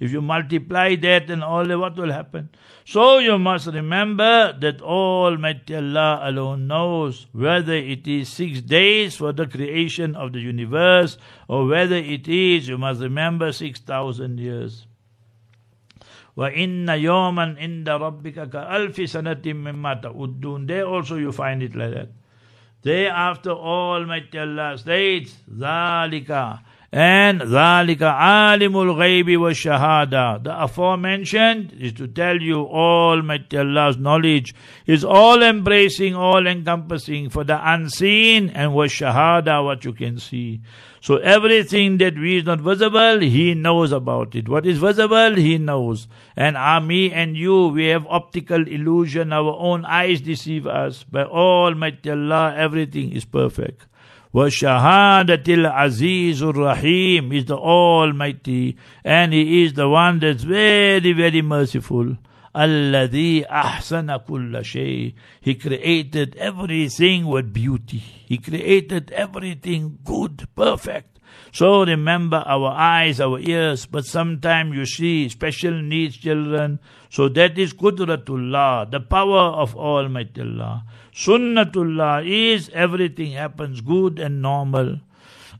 if 0.00 0.10
you 0.12 0.22
multiply 0.22 0.96
that 0.96 1.28
and 1.30 1.44
all, 1.44 1.66
what 1.78 1.96
will 1.96 2.10
happen? 2.10 2.48
So 2.86 3.18
you 3.18 3.38
must 3.38 3.66
remember 3.66 4.56
that 4.60 4.80
Almighty 4.80 5.76
Allah 5.76 6.20
alone 6.24 6.66
knows 6.66 7.26
whether 7.32 7.74
it 7.74 8.08
is 8.08 8.30
six 8.30 8.62
days 8.62 9.14
for 9.14 9.32
the 9.32 9.46
creation 9.46 10.16
of 10.16 10.32
the 10.32 10.40
universe 10.40 11.18
or 11.48 11.66
whether 11.66 11.96
it 11.96 12.26
is, 12.26 12.66
you 12.66 12.78
must 12.78 13.00
remember, 13.02 13.52
6,000 13.52 14.40
years. 14.40 14.85
وَإِنَّ 16.37 16.89
يَوْمًا 16.89 17.55
عِنْدَ 17.59 17.89
رَبِّكَ 17.89 18.49
كَأَلْفِ 18.49 19.09
سَنَةٍ 19.09 19.41
مِمَّا 19.45 19.93
تَعُدُّونَ 20.01 20.67
There 20.67 20.85
also 20.85 21.15
you 21.15 21.31
find 21.31 21.63
it 21.63 21.75
like 21.75 21.91
that. 21.93 22.09
Thereafter 22.83 23.51
Almighty 23.51 24.39
Allah 24.39 24.77
states, 24.77 25.37
ذَلِكَ 25.45 26.59
and 26.98 27.42
Zalika 27.42 28.18
Alimul 28.18 28.96
Ghaibi 28.96 29.38
wa 29.38 29.50
Shahada. 29.50 30.42
The 30.42 30.62
aforementioned 30.62 31.74
is 31.78 31.92
to 31.92 32.08
tell 32.08 32.40
you 32.40 32.60
Almighty 32.60 33.58
Allah's 33.58 33.98
knowledge 33.98 34.54
is 34.86 35.04
all 35.04 35.42
embracing, 35.42 36.14
all 36.14 36.46
encompassing 36.46 37.28
for 37.28 37.44
the 37.44 37.60
unseen 37.70 38.48
and 38.48 38.72
was 38.72 38.92
Shahada, 38.92 39.62
what 39.62 39.84
you 39.84 39.92
can 39.92 40.18
see. 40.18 40.62
So 41.02 41.16
everything 41.16 41.98
that 41.98 42.16
is 42.16 42.44
not 42.44 42.60
visible, 42.60 43.20
He 43.20 43.52
knows 43.52 43.92
about 43.92 44.34
it. 44.34 44.48
What 44.48 44.64
is 44.64 44.78
visible, 44.78 45.34
He 45.34 45.58
knows. 45.58 46.08
And 46.34 46.56
are 46.56 46.80
me 46.80 47.12
and 47.12 47.36
you, 47.36 47.66
we 47.68 47.88
have 47.88 48.06
optical 48.06 48.66
illusion, 48.66 49.34
our 49.34 49.54
own 49.58 49.84
eyes 49.84 50.22
deceive 50.22 50.66
us. 50.66 51.04
By 51.04 51.24
Almighty 51.24 52.10
Allah, 52.10 52.54
everything 52.56 53.12
is 53.12 53.26
perfect. 53.26 53.86
وَشَهَادَةِ 54.33 55.43
الْعَزِيزُ 55.43 56.41
الرَّحِيمُ 56.41 57.33
is 57.33 57.45
the 57.45 57.57
Almighty 57.57 58.77
and 59.03 59.33
He 59.33 59.63
is 59.63 59.73
the 59.73 59.89
one 59.89 60.19
that's 60.19 60.43
very, 60.43 61.11
very 61.11 61.41
merciful. 61.41 62.17
الَّذِي 62.55 63.45
أَحْسَنَ 63.47 64.25
كُلَّ 64.25 64.51
شَيْءٍ 64.61 65.13
He 65.41 65.55
created 65.55 66.35
everything 66.37 67.25
with 67.25 67.51
beauty. 67.53 67.97
He 67.99 68.37
created 68.37 69.11
everything 69.11 69.99
good, 70.03 70.47
perfect. 70.55 71.14
So 71.52 71.84
remember 71.84 72.42
our 72.46 72.70
eyes, 72.70 73.20
our 73.20 73.38
ears, 73.38 73.86
but 73.86 74.04
sometimes 74.04 74.74
you 74.74 74.84
see 74.86 75.28
special 75.28 75.80
needs 75.80 76.16
children. 76.16 76.78
So 77.08 77.28
that 77.30 77.58
is 77.58 77.72
Qudratullah, 77.72 78.90
the 78.90 79.00
power 79.00 79.54
of 79.56 79.74
Almighty 79.74 80.42
Allah. 80.42 80.84
Sunnatullah 81.14 82.26
is 82.28 82.68
everything 82.74 83.32
happens 83.32 83.80
good 83.80 84.18
and 84.18 84.42
normal. 84.42 85.00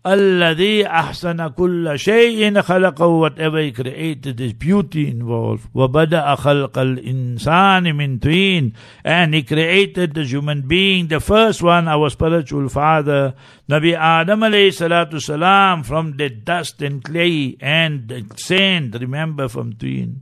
الذي 0.05 0.88
أحسن 0.88 1.48
كل 1.48 2.00
شيء 2.00 2.62
خلقه 2.62 3.29
whatever 3.29 3.60
he 3.62 3.71
created 3.71 4.39
is 4.41 4.53
beauty 4.53 5.07
involved 5.07 5.67
وبدأ 5.74 6.36
خلق 6.36 6.77
الإنسان 6.77 7.95
من 7.95 8.19
طين 8.19 8.74
and 9.05 9.33
he 9.33 9.43
created 9.43 10.13
the 10.13 10.24
human 10.24 10.62
being 10.62 11.07
the 11.07 11.19
first 11.19 11.62
one 11.62 11.88
our 11.88 12.10
spiritual 12.10 12.69
father 12.69 13.34
Nabi 13.69 13.95
Adam 13.95 14.39
alayhi 14.41 14.73
salatu 14.73 15.21
salam 15.21 15.84
from 15.84 16.17
the 16.17 16.30
dust 16.30 16.82
and 16.82 17.04
clay 17.04 17.56
and 17.62 18.08
the 18.08 18.25
sand 18.36 18.99
remember 18.99 19.47
from 19.47 19.73
twin 19.73 20.21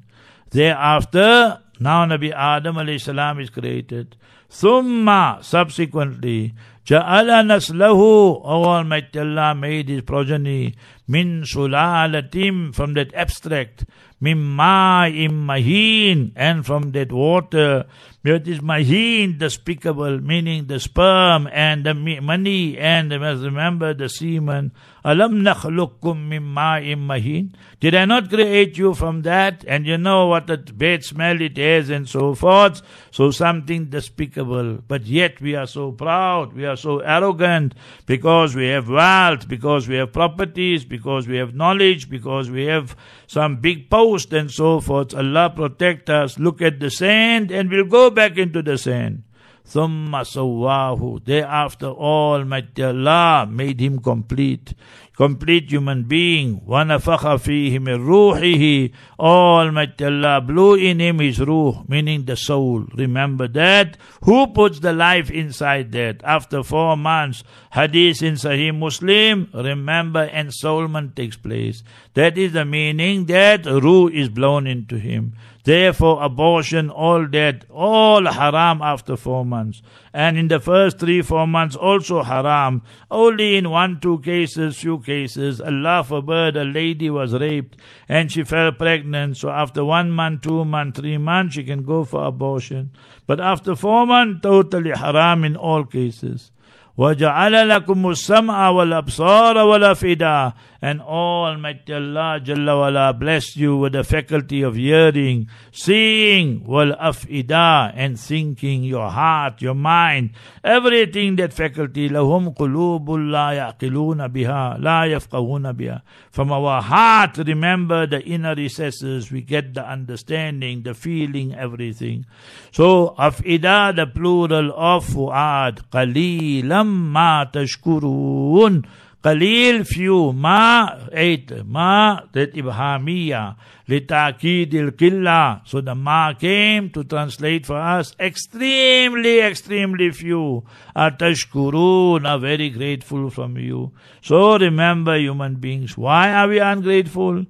thereafter 0.51 1.59
now 1.79 2.05
Nabi 2.05 2.31
Adam 2.33 2.75
alayhi 2.75 2.99
salam 3.01 3.39
is 3.39 3.49
created 3.49 4.15
Thumma, 4.49 5.43
subsequently, 5.43 6.53
Ja'ala 6.84 7.40
naslahu, 7.42 8.44
Almighty 8.44 9.18
Allah 9.18 9.54
made 9.54 9.88
his 9.88 10.02
progeny, 10.02 10.74
min 11.06 11.42
sulalatim, 11.42 12.74
from 12.74 12.94
that 12.94 13.12
abstract, 13.14 13.84
mimma 14.22 15.10
mahin, 15.30 16.32
and 16.34 16.64
from 16.64 16.92
that 16.92 17.12
water, 17.12 17.84
it 18.24 18.48
is 18.48 18.62
mahin, 18.62 19.36
despicable, 19.36 20.18
meaning 20.18 20.66
the 20.66 20.80
sperm 20.80 21.46
and 21.52 21.84
the 21.84 21.92
mani, 21.92 22.78
and 22.78 23.10
remember 23.10 23.92
the 23.92 24.08
semen. 24.08 24.72
Alam 25.04 25.42
nakhlukum 25.42 26.30
mimma 26.30 26.96
mahin. 26.96 27.54
Did 27.80 27.94
I 27.94 28.06
not 28.06 28.30
create 28.30 28.78
you 28.78 28.94
from 28.94 29.20
that? 29.22 29.62
And 29.68 29.86
you 29.86 29.98
know 29.98 30.28
what 30.28 30.48
a 30.48 30.56
bad 30.56 31.04
smell 31.04 31.38
it 31.42 31.58
has 31.58 31.90
and 31.90 32.08
so 32.08 32.34
forth. 32.34 32.80
So 33.10 33.30
something 33.30 33.90
despicable. 33.90 34.78
But 34.88 35.04
yet 35.04 35.42
we 35.42 35.54
are 35.54 35.66
so 35.66 35.92
proud, 35.92 36.54
we 36.54 36.64
are 36.64 36.76
so 36.78 37.00
arrogant 37.00 37.74
because 38.06 38.56
we 38.56 38.68
have 38.68 38.88
wealth, 38.88 39.46
because 39.46 39.86
we 39.86 39.96
have 39.96 40.14
properties, 40.14 40.86
because 40.96 41.26
we 41.26 41.36
have 41.38 41.54
knowledge, 41.54 42.08
because 42.08 42.50
we 42.50 42.64
have 42.66 42.96
some 43.26 43.56
big 43.56 43.90
post 43.90 44.32
and 44.32 44.50
so 44.50 44.80
forth. 44.80 45.14
Allah 45.14 45.50
protect 45.54 46.08
us. 46.08 46.38
Look 46.38 46.62
at 46.62 46.78
the 46.78 46.90
sand 46.90 47.50
and 47.50 47.70
we'll 47.70 47.92
go 48.00 48.10
back 48.10 48.38
into 48.38 48.62
the 48.62 48.78
sand. 48.78 49.24
ثم 49.65 50.23
سواه 50.23 51.19
Thereafter 51.25 51.87
Almighty 51.87 52.83
Allah 52.83 53.47
made 53.49 53.79
him 53.79 53.99
complete 53.99 54.73
complete 55.19 55.69
human 55.69 56.03
being. 56.03 56.61
وَنَفَخَ 56.61 57.23
فِيهِ 57.43 57.77
مِنْ 57.79 58.07
رُوحِهِ 58.07 58.93
Almighty 59.19 60.05
Allah 60.05 60.39
blew 60.39 60.75
in 60.75 61.01
him 61.01 61.19
his 61.19 61.41
ruh, 61.41 61.83
meaning 61.89 62.23
the 62.23 62.37
soul. 62.37 62.85
Remember 62.95 63.49
that. 63.49 63.97
Who 64.23 64.47
puts 64.47 64.79
the 64.79 64.93
life 64.93 65.29
inside 65.29 65.91
that? 65.91 66.23
After 66.23 66.63
four 66.63 66.95
months, 66.95 67.43
hadith 67.73 68.23
in 68.23 68.35
Sahih 68.35 68.73
Muslim, 68.73 69.49
remember 69.53 70.25
ensoulment 70.29 71.15
takes 71.15 71.35
place. 71.35 71.83
That 72.13 72.37
is 72.37 72.53
the 72.53 72.63
meaning 72.63 73.25
that 73.25 73.65
ruh 73.65 74.07
is 74.07 74.29
blown 74.29 74.67
into 74.67 74.97
him. 74.97 75.33
Therefore, 75.64 76.22
abortion, 76.22 76.90
all 76.90 77.26
that, 77.28 77.64
all 77.70 78.26
haram 78.30 78.82
after 78.82 79.16
four 79.16 79.46
months. 79.46 79.80
And 80.12 80.36
in 80.36 80.48
the 80.48 80.60
first 80.60 80.98
three, 80.98 81.22
four 81.22 81.46
months, 81.46 81.74
also 81.74 82.22
haram. 82.22 82.82
Only 83.10 83.56
in 83.56 83.70
one, 83.70 83.98
two 83.98 84.18
cases, 84.18 84.76
few 84.76 84.98
cases, 84.98 85.62
Allah 85.62 86.04
forbid, 86.04 86.58
a 86.58 86.64
lady 86.64 87.08
was 87.08 87.32
raped 87.32 87.78
and 88.10 88.30
she 88.30 88.44
fell 88.44 88.72
pregnant. 88.72 89.38
So 89.38 89.48
after 89.48 89.86
one 89.86 90.10
month, 90.10 90.42
two 90.42 90.66
months, 90.66 91.00
three 91.00 91.16
months, 91.16 91.54
she 91.54 91.64
can 91.64 91.82
go 91.82 92.04
for 92.04 92.26
abortion. 92.26 92.90
But 93.26 93.40
after 93.40 93.74
four 93.74 94.06
months, 94.06 94.40
totally 94.42 94.90
haram 94.90 95.44
in 95.44 95.56
all 95.56 95.84
cases. 95.84 96.50
وَجَعَلَ 96.99 97.69
لَكُمُ 97.69 98.09
السَّمْعَ 98.09 98.69
وَالْأَبْصَارَ 98.69 99.55
وَالْأَفْئِدَةَ 99.57 100.53
And 100.81 101.01
Almighty 101.01 101.93
Allah 101.93 102.39
Jalla 102.43 102.79
wala 102.79 103.13
blessed 103.13 103.55
you 103.57 103.77
with 103.77 103.93
the 103.93 104.03
faculty 104.03 104.61
of 104.61 104.75
hearing, 104.75 105.47
seeing, 105.71 106.61
وَالْأَفْئِدَةَ 106.67 107.93
and 107.95 108.19
thinking, 108.19 108.83
your 108.83 109.09
heart, 109.09 109.61
your 109.61 109.75
mind, 109.75 110.31
everything 110.63 111.37
that 111.37 111.53
faculty. 111.53 112.09
لَهُمْ 112.09 112.55
قُلُوبٌ 112.57 113.05
لَا 113.07 113.51
يَعْقِلُونَ 113.55 114.27
بِهَا 114.27 114.79
لَا 114.79 115.05
يَفْقَهُونَ 115.07 115.71
بِهَا 115.73 116.01
From 116.31 116.51
our 116.51 116.81
heart, 116.81 117.37
remember 117.37 118.07
the 118.07 118.21
inner 118.21 118.55
recesses, 118.55 119.31
we 119.31 119.41
get 119.41 119.73
the 119.73 119.85
understanding, 119.89 120.83
the 120.83 120.93
feeling, 120.93 121.53
everything. 121.55 122.25
So, 122.71 123.15
أفئدة, 123.17 123.95
the 123.95 124.07
plural 124.07 124.73
of 124.75 125.05
fu'ad, 125.07 125.89
قَلِيلًا 125.91 126.82
ما 126.83 127.49
تشكرون 127.53 128.81
قليل 129.23 129.85
few 129.85 130.31
ما 130.33 130.97
eight 131.11 131.51
ما 131.65 132.23
that 132.33 132.53
ibhamiyya 132.53 133.55
لتأكيد 133.89 134.75
القلة 134.75 135.61
so 135.65 135.81
the 135.81 135.95
ma 135.95 136.33
came 136.33 136.89
to 136.89 137.03
translate 137.03 137.65
for 137.65 137.77
us 137.77 138.15
extremely 138.19 139.41
extremely 139.41 140.09
few 140.11 140.63
atashkurun 140.95 142.25
are 142.25 142.39
very 142.39 142.69
grateful 142.69 143.29
from 143.29 143.57
you 143.57 143.91
so 144.21 144.57
remember 144.57 145.17
human 145.17 145.55
beings 145.55 145.97
why 145.97 146.31
are 146.31 146.47
we 146.47 146.59
ungrateful 146.59 147.45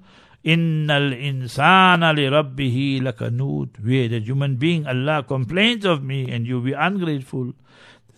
Innal 0.46 1.12
insana 1.12 2.16
li 2.16 2.24
rabbihi 2.24 3.02
lakanud. 3.02 3.68
Where 3.84 4.08
the 4.08 4.22
human 4.22 4.56
being, 4.56 4.88
Allah 4.88 5.24
complains 5.28 5.84
of 5.84 6.02
me 6.02 6.32
and 6.32 6.48
you 6.48 6.62
be 6.62 6.72
ungrateful. 6.72 7.54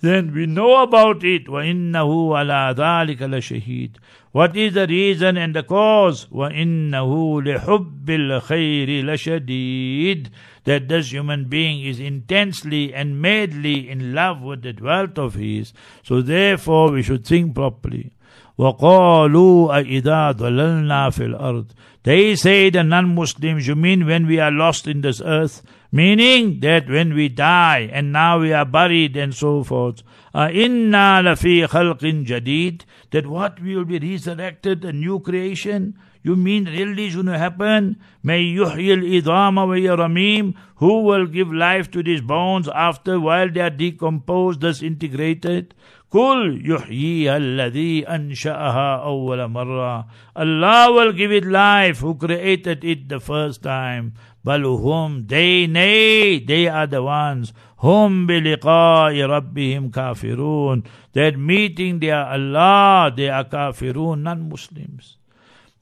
Then 0.01 0.33
we 0.33 0.47
know 0.47 0.81
about 0.81 1.23
it. 1.23 1.45
وَإِنَّهُ 1.45 1.93
عَلَى 1.93 2.75
ذَلِكَ 2.75 3.19
لَشَهِيدٌ 3.19 3.97
What 4.31 4.57
is 4.57 4.73
the 4.73 4.87
reason 4.87 5.37
and 5.37 5.55
the 5.55 5.61
cause? 5.61 6.25
وَإِنَّهُ 6.25 7.43
لِحُبِّ 7.43 8.05
الْخَيْرِ 8.05 9.03
لَشَدِيدٌ 9.03 10.29
That 10.63 10.87
this 10.87 11.11
human 11.11 11.45
being 11.45 11.85
is 11.85 11.99
intensely 11.99 12.91
and 12.95 13.21
madly 13.21 13.89
in 13.89 14.15
love 14.15 14.41
with 14.41 14.63
the 14.63 14.75
wealth 14.81 15.19
of 15.19 15.35
his. 15.35 15.71
So 16.01 16.23
therefore 16.23 16.91
we 16.91 17.03
should 17.03 17.23
think 17.23 17.53
properly. 17.53 18.13
وَقَالُوا 18.57 19.69
أَإِذَا 19.69 20.31
ضَلَلْنَا 20.31 21.09
فِي 21.09 21.35
الْأَرْضِ 21.35 21.69
They 22.01 22.35
say 22.35 22.71
the 22.71 22.83
non-Muslims, 22.83 23.67
you 23.67 23.75
mean 23.75 24.07
when 24.07 24.25
we 24.25 24.39
are 24.39 24.51
lost 24.51 24.87
in 24.87 25.01
this 25.01 25.21
earth? 25.23 25.61
meaning 25.92 26.60
that 26.60 26.88
when 26.88 27.14
we 27.14 27.28
die 27.28 27.88
and 27.92 28.12
now 28.12 28.38
we 28.40 28.52
are 28.52 28.64
buried 28.64 29.16
and 29.16 29.34
so 29.34 29.62
forth, 29.64 30.02
uh, 30.34 30.48
inna 30.52 31.22
lafi 31.24 31.66
khalqin 31.66 32.26
jadid, 32.26 32.82
that 33.10 33.26
what 33.26 33.60
we 33.60 33.76
will 33.76 33.84
be 33.84 33.98
resurrected, 33.98 34.84
a 34.84 34.92
new 34.92 35.20
creation. 35.20 35.98
You 36.22 36.34
mean 36.34 36.64
really 36.64 37.06
is 37.06 37.14
going 37.14 37.26
to 37.26 37.38
happen? 37.38 37.98
May 38.24 38.42
yuhil 38.42 39.22
idama 39.22 39.64
wa 39.68 39.74
yaramim, 39.74 40.54
who 40.74 41.02
will 41.02 41.26
give 41.26 41.52
life 41.52 41.88
to 41.92 42.02
these 42.02 42.20
bones 42.20 42.68
after 42.68 43.20
while 43.20 43.48
they 43.48 43.60
are 43.60 43.70
decomposed, 43.70 44.60
disintegrated? 44.60 45.72
Kul 46.10 46.58
yuhyiha 46.58 47.36
alladhi 47.38 48.06
ansha'aha 48.06 49.04
awwala 49.04 49.50
marra. 49.50 50.06
Allah 50.34 50.92
will 50.92 51.12
give 51.12 51.30
it 51.30 51.44
life 51.44 51.98
who 51.98 52.14
created 52.16 52.84
it 52.84 53.08
the 53.08 53.20
first 53.20 53.62
time. 53.62 54.14
Baluhum, 54.46 55.26
they, 55.26 55.66
nay, 55.66 56.38
they 56.38 56.68
are 56.68 56.86
the 56.86 57.02
ones. 57.02 57.52
Hum 57.78 58.28
biliqa'i 58.28 59.26
rabbihim 59.26 59.90
kafirun. 59.90 60.86
That 61.14 61.36
meeting 61.36 61.98
their 61.98 62.24
Allah, 62.24 63.12
they 63.14 63.28
are 63.28 63.44
kafirun, 63.44 64.20
non-Muslims. 64.20 65.16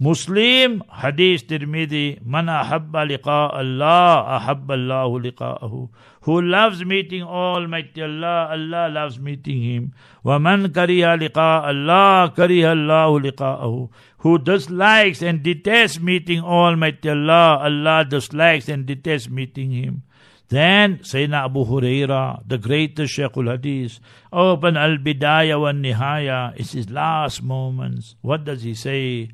Muslim 0.00 0.82
hadith 0.90 1.46
Tirmidhi 1.46 2.18
man 2.26 2.46
ahabba 2.46 3.06
liqa 3.06 3.54
Allah 3.54 4.40
ahabba 4.40 4.74
Allahu 4.74 5.20
liqa'ahu. 5.20 5.88
Who 6.22 6.42
loves 6.42 6.84
meeting 6.84 7.22
Almighty 7.22 8.02
Allah 8.02 8.48
Allah 8.50 8.88
loves 8.90 9.20
meeting 9.20 9.62
him. 9.62 9.94
Wa 10.24 10.38
man 10.40 10.72
kariha 10.72 11.16
liqa 11.20 11.62
Allah 11.70 12.32
kariha 12.36 12.72
Allahu 12.72 13.20
liqa'ahu. 13.20 13.88
Who 14.18 14.38
dislikes 14.38 15.22
and 15.22 15.44
detests 15.44 16.00
meeting 16.00 16.40
Almighty 16.40 17.10
Allah 17.10 17.60
Allah 17.62 18.04
dislikes 18.04 18.68
and 18.68 18.86
detests 18.86 19.30
meeting 19.30 19.70
him. 19.70 20.02
Then 20.48 20.98
Sayyidina 20.98 21.44
Abu 21.44 21.64
Huraira, 21.64 22.42
the 22.46 22.58
greatest 22.58 23.16
Shaykhul 23.16 23.50
Hadith, 23.50 24.00
open 24.32 24.76
Al 24.76 24.98
Bidayah 24.98 25.60
wa 25.60 25.70
Nihaya, 25.72 26.52
it's 26.56 26.72
his 26.72 26.90
last 26.90 27.42
moments. 27.42 28.16
What 28.22 28.44
does 28.44 28.62
he 28.62 28.74
say? 28.74 29.30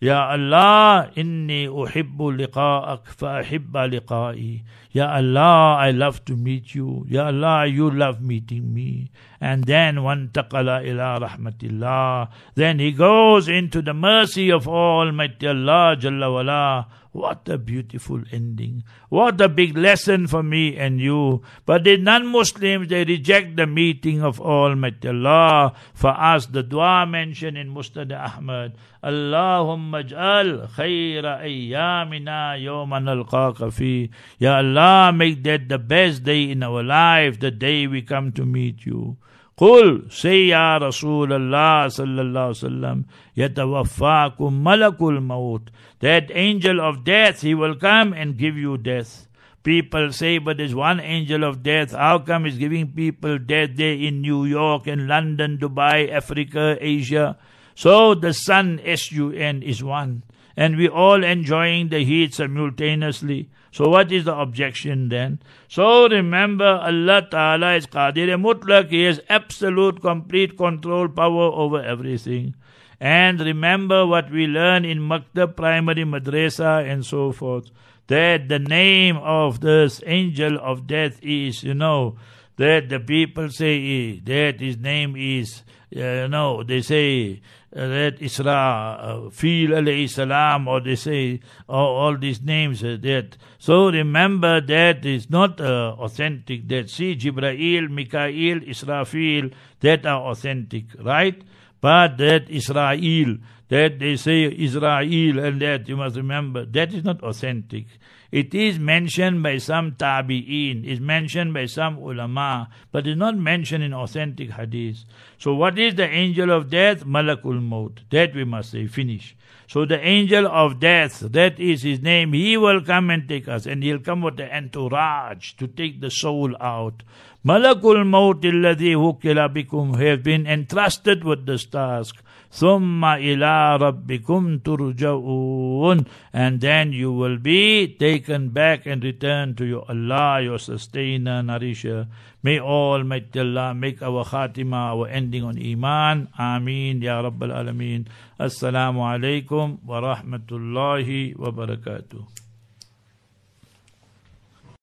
Ya 0.00 0.32
Allah, 0.32 1.12
inni 1.14 1.68
uhibbu 1.68 2.32
liqa'ak 2.32 3.04
fa 3.04 3.44
liqa'i. 3.44 4.64
Ya 4.92 5.12
Allah, 5.12 5.76
I 5.76 5.90
love 5.92 6.24
to 6.24 6.36
meet 6.36 6.74
you. 6.74 7.04
Ya 7.06 7.26
Allah, 7.26 7.66
you 7.66 7.90
love 7.90 8.22
meeting 8.22 8.72
me. 8.72 9.10
And 9.42 9.64
then 9.64 10.02
one 10.02 10.30
taqala 10.32 10.80
ila 10.88 11.20
rahmatillah. 11.20 12.28
Then 12.54 12.78
he 12.78 12.92
goes 12.92 13.46
into 13.46 13.82
the 13.82 13.92
mercy 13.92 14.50
of 14.50 14.66
Almighty 14.66 15.46
Allah 15.46 15.96
Jalla. 16.00 16.86
What 17.12 17.48
a 17.48 17.58
beautiful 17.58 18.22
ending. 18.30 18.84
What 19.08 19.40
a 19.40 19.48
big 19.48 19.76
lesson 19.76 20.28
for 20.28 20.44
me 20.44 20.76
and 20.76 21.00
you. 21.00 21.42
But 21.66 21.82
the 21.82 21.96
non-Muslims, 21.96 22.86
they 22.86 23.04
reject 23.04 23.56
the 23.56 23.66
meeting 23.66 24.22
of 24.22 24.40
Almighty 24.40 25.08
Allah. 25.08 25.74
For 25.92 26.10
us, 26.10 26.46
the 26.46 26.62
dua 26.62 27.06
mentioned 27.06 27.58
in 27.58 27.74
Musnad 27.74 28.12
Ahmad, 28.12 28.74
Allahumma 29.02 30.06
ij'al 30.06 30.70
khayra 30.70 31.42
ayyamina 31.42 32.54
yawman 32.62 33.10
alqaqa 33.10 33.72
fi. 33.72 34.08
Ya 34.38 34.58
Allah, 34.58 35.12
make 35.12 35.42
that 35.42 35.68
the 35.68 35.78
best 35.78 36.22
day 36.22 36.48
in 36.48 36.62
our 36.62 36.84
life, 36.84 37.40
the 37.40 37.50
day 37.50 37.88
we 37.88 38.02
come 38.02 38.30
to 38.32 38.46
meet 38.46 38.86
you. 38.86 39.16
قل 39.60 40.10
say 40.10 40.48
صلى 40.48 41.36
الله 41.36 41.88
sallallahu 41.90 42.50
وسلم 42.50 43.04
yatawaffakum 43.36 44.62
malakul 44.62 45.18
الموت. 45.18 45.68
That 45.98 46.30
angel 46.32 46.80
of 46.80 47.04
death 47.04 47.42
he 47.42 47.54
will 47.54 47.74
come 47.74 48.14
and 48.14 48.38
give 48.38 48.56
you 48.56 48.78
death. 48.78 49.28
People 49.62 50.12
say 50.12 50.38
but 50.38 50.56
there's 50.56 50.74
one 50.74 50.98
angel 50.98 51.44
of 51.44 51.62
death. 51.62 51.92
How 51.92 52.20
come 52.20 52.46
he's 52.46 52.56
giving 52.56 52.92
people 52.92 53.38
death 53.38 53.72
there 53.74 53.92
in 53.92 54.22
New 54.22 54.46
York 54.46 54.86
in 54.86 55.06
London 55.06 55.58
Dubai 55.58 56.10
Africa 56.10 56.78
Asia? 56.80 57.36
So 57.74 58.14
the 58.14 58.32
sun 58.32 58.80
S-U-N 58.82 59.62
is 59.62 59.84
one. 59.84 60.24
And 60.56 60.78
we 60.78 60.88
all 60.88 61.22
enjoying 61.22 61.90
the 61.90 62.02
heat 62.02 62.32
simultaneously 62.32 63.50
so 63.72 63.88
what 63.88 64.10
is 64.10 64.24
the 64.24 64.36
objection 64.36 65.08
then? 65.08 65.40
So 65.68 66.08
remember 66.08 66.64
Allah 66.64 67.26
Ta'ala 67.30 67.74
is 67.74 67.86
Qadir 67.86 68.28
Mutlaq, 68.40 68.90
He 68.90 69.04
has 69.04 69.20
absolute 69.28 70.00
complete 70.00 70.56
control 70.56 71.08
power 71.08 71.50
over 71.52 71.82
everything. 71.82 72.54
And 72.98 73.40
remember 73.40 74.06
what 74.06 74.30
we 74.30 74.46
learn 74.46 74.84
in 74.84 74.98
Maktab 74.98 75.56
Primary 75.56 76.04
Madrasa 76.04 76.86
and 76.86 77.06
so 77.06 77.32
forth. 77.32 77.70
That 78.08 78.48
the 78.48 78.58
name 78.58 79.16
of 79.18 79.60
this 79.60 80.02
angel 80.04 80.58
of 80.60 80.88
death 80.88 81.20
is, 81.22 81.62
you 81.62 81.74
know, 81.74 82.16
that 82.56 82.88
the 82.88 82.98
people 82.98 83.48
say 83.50 84.18
that 84.18 84.60
his 84.60 84.76
name 84.76 85.14
is, 85.16 85.62
you 85.90 86.28
know, 86.28 86.62
they 86.62 86.82
say 86.82 87.40
uh, 87.74 87.86
that 87.86 88.18
Isra, 88.20 89.26
uh, 89.26 89.30
Fil 89.30 89.70
alayhi 89.70 90.08
salam, 90.08 90.68
or 90.68 90.80
they 90.80 90.94
say 90.96 91.40
all, 91.68 91.96
all 91.96 92.16
these 92.16 92.40
names 92.42 92.82
uh, 92.82 92.96
that. 93.00 93.36
So 93.58 93.90
remember 93.90 94.60
that 94.60 95.04
is 95.04 95.28
not 95.30 95.60
uh, 95.60 95.96
authentic. 95.98 96.68
That 96.68 96.90
see 96.90 97.16
Jibrail, 97.16 97.90
Mikael, 97.90 98.60
Israfil, 98.60 99.52
that 99.80 100.06
are 100.06 100.30
authentic, 100.30 100.84
right? 101.02 101.42
But 101.80 102.18
that 102.18 102.50
Israel, 102.50 103.38
that 103.68 103.98
they 103.98 104.16
say 104.16 104.44
Israel 104.44 105.38
and 105.38 105.60
that 105.62 105.88
you 105.88 105.96
must 105.96 106.16
remember, 106.16 106.64
that 106.66 106.92
is 106.92 107.04
not 107.04 107.22
authentic. 107.22 107.86
It 108.30 108.54
is 108.54 108.78
mentioned 108.78 109.42
by 109.42 109.58
some 109.58 109.92
tabi'in, 109.92 110.84
is 110.84 111.00
mentioned 111.00 111.52
by 111.52 111.66
some 111.66 111.98
ulama, 111.98 112.68
but 112.92 113.06
is 113.06 113.16
not 113.16 113.36
mentioned 113.36 113.82
in 113.82 113.92
authentic 113.92 114.52
hadith. 114.52 115.04
So 115.38 115.54
what 115.54 115.78
is 115.78 115.96
the 115.96 116.08
angel 116.08 116.50
of 116.50 116.70
death? 116.70 117.04
Malakul 117.04 117.60
Maut. 117.60 118.00
That 118.10 118.34
we 118.34 118.44
must 118.44 118.70
say, 118.70 118.86
finish. 118.86 119.36
So 119.66 119.84
the 119.84 120.00
angel 120.04 120.46
of 120.46 120.80
death, 120.80 121.20
that 121.20 121.60
is 121.60 121.82
his 121.82 122.00
name, 122.00 122.32
he 122.32 122.56
will 122.56 122.82
come 122.82 123.10
and 123.10 123.28
take 123.28 123.48
us, 123.48 123.66
and 123.66 123.82
he'll 123.82 124.00
come 124.00 124.20
with 124.20 124.36
the 124.36 124.52
entourage 124.52 125.52
to 125.54 125.66
take 125.66 126.00
the 126.00 126.10
soul 126.10 126.56
out. 126.60 127.02
Malakul 127.44 128.06
Maut 128.06 128.42
alladhi 128.42 128.94
hukila 128.94 129.48
bikum 129.52 129.96
have 129.98 130.22
been 130.22 130.46
entrusted 130.46 131.24
with 131.24 131.46
this 131.46 131.64
task. 131.64 132.22
ثم 132.51 133.05
إلى 133.05 133.75
ربكم 133.77 134.57
ترجعون 134.57 136.05
and 136.33 136.61
then 136.61 136.93
you 136.93 137.11
will 137.11 137.37
be 137.37 137.87
taken 137.99 138.49
back 138.49 138.85
and 138.85 139.03
returned 139.03 139.57
to 139.57 139.65
your 139.65 139.83
Allah, 139.89 140.41
your 140.41 140.59
sustainer, 140.59 141.43
nourisher. 141.43 142.07
May 142.43 142.59
Almighty 142.59 143.39
Allah 143.39 143.73
make 143.73 144.01
our 144.01 144.23
khatima, 144.23 144.93
our 144.93 145.07
ending 145.07 145.43
on 145.43 145.57
Iman. 145.57 146.27
Ameen, 146.37 147.01
Ya 147.01 147.21
Rabbal 147.21 147.51
Alameen. 147.51 148.05
Assalamu 148.39 149.01
alaikum 149.01 149.79
wa 149.83 150.01
rahmatullahi 150.01 151.35
wa 151.37 151.51
barakatuh. 151.51 152.38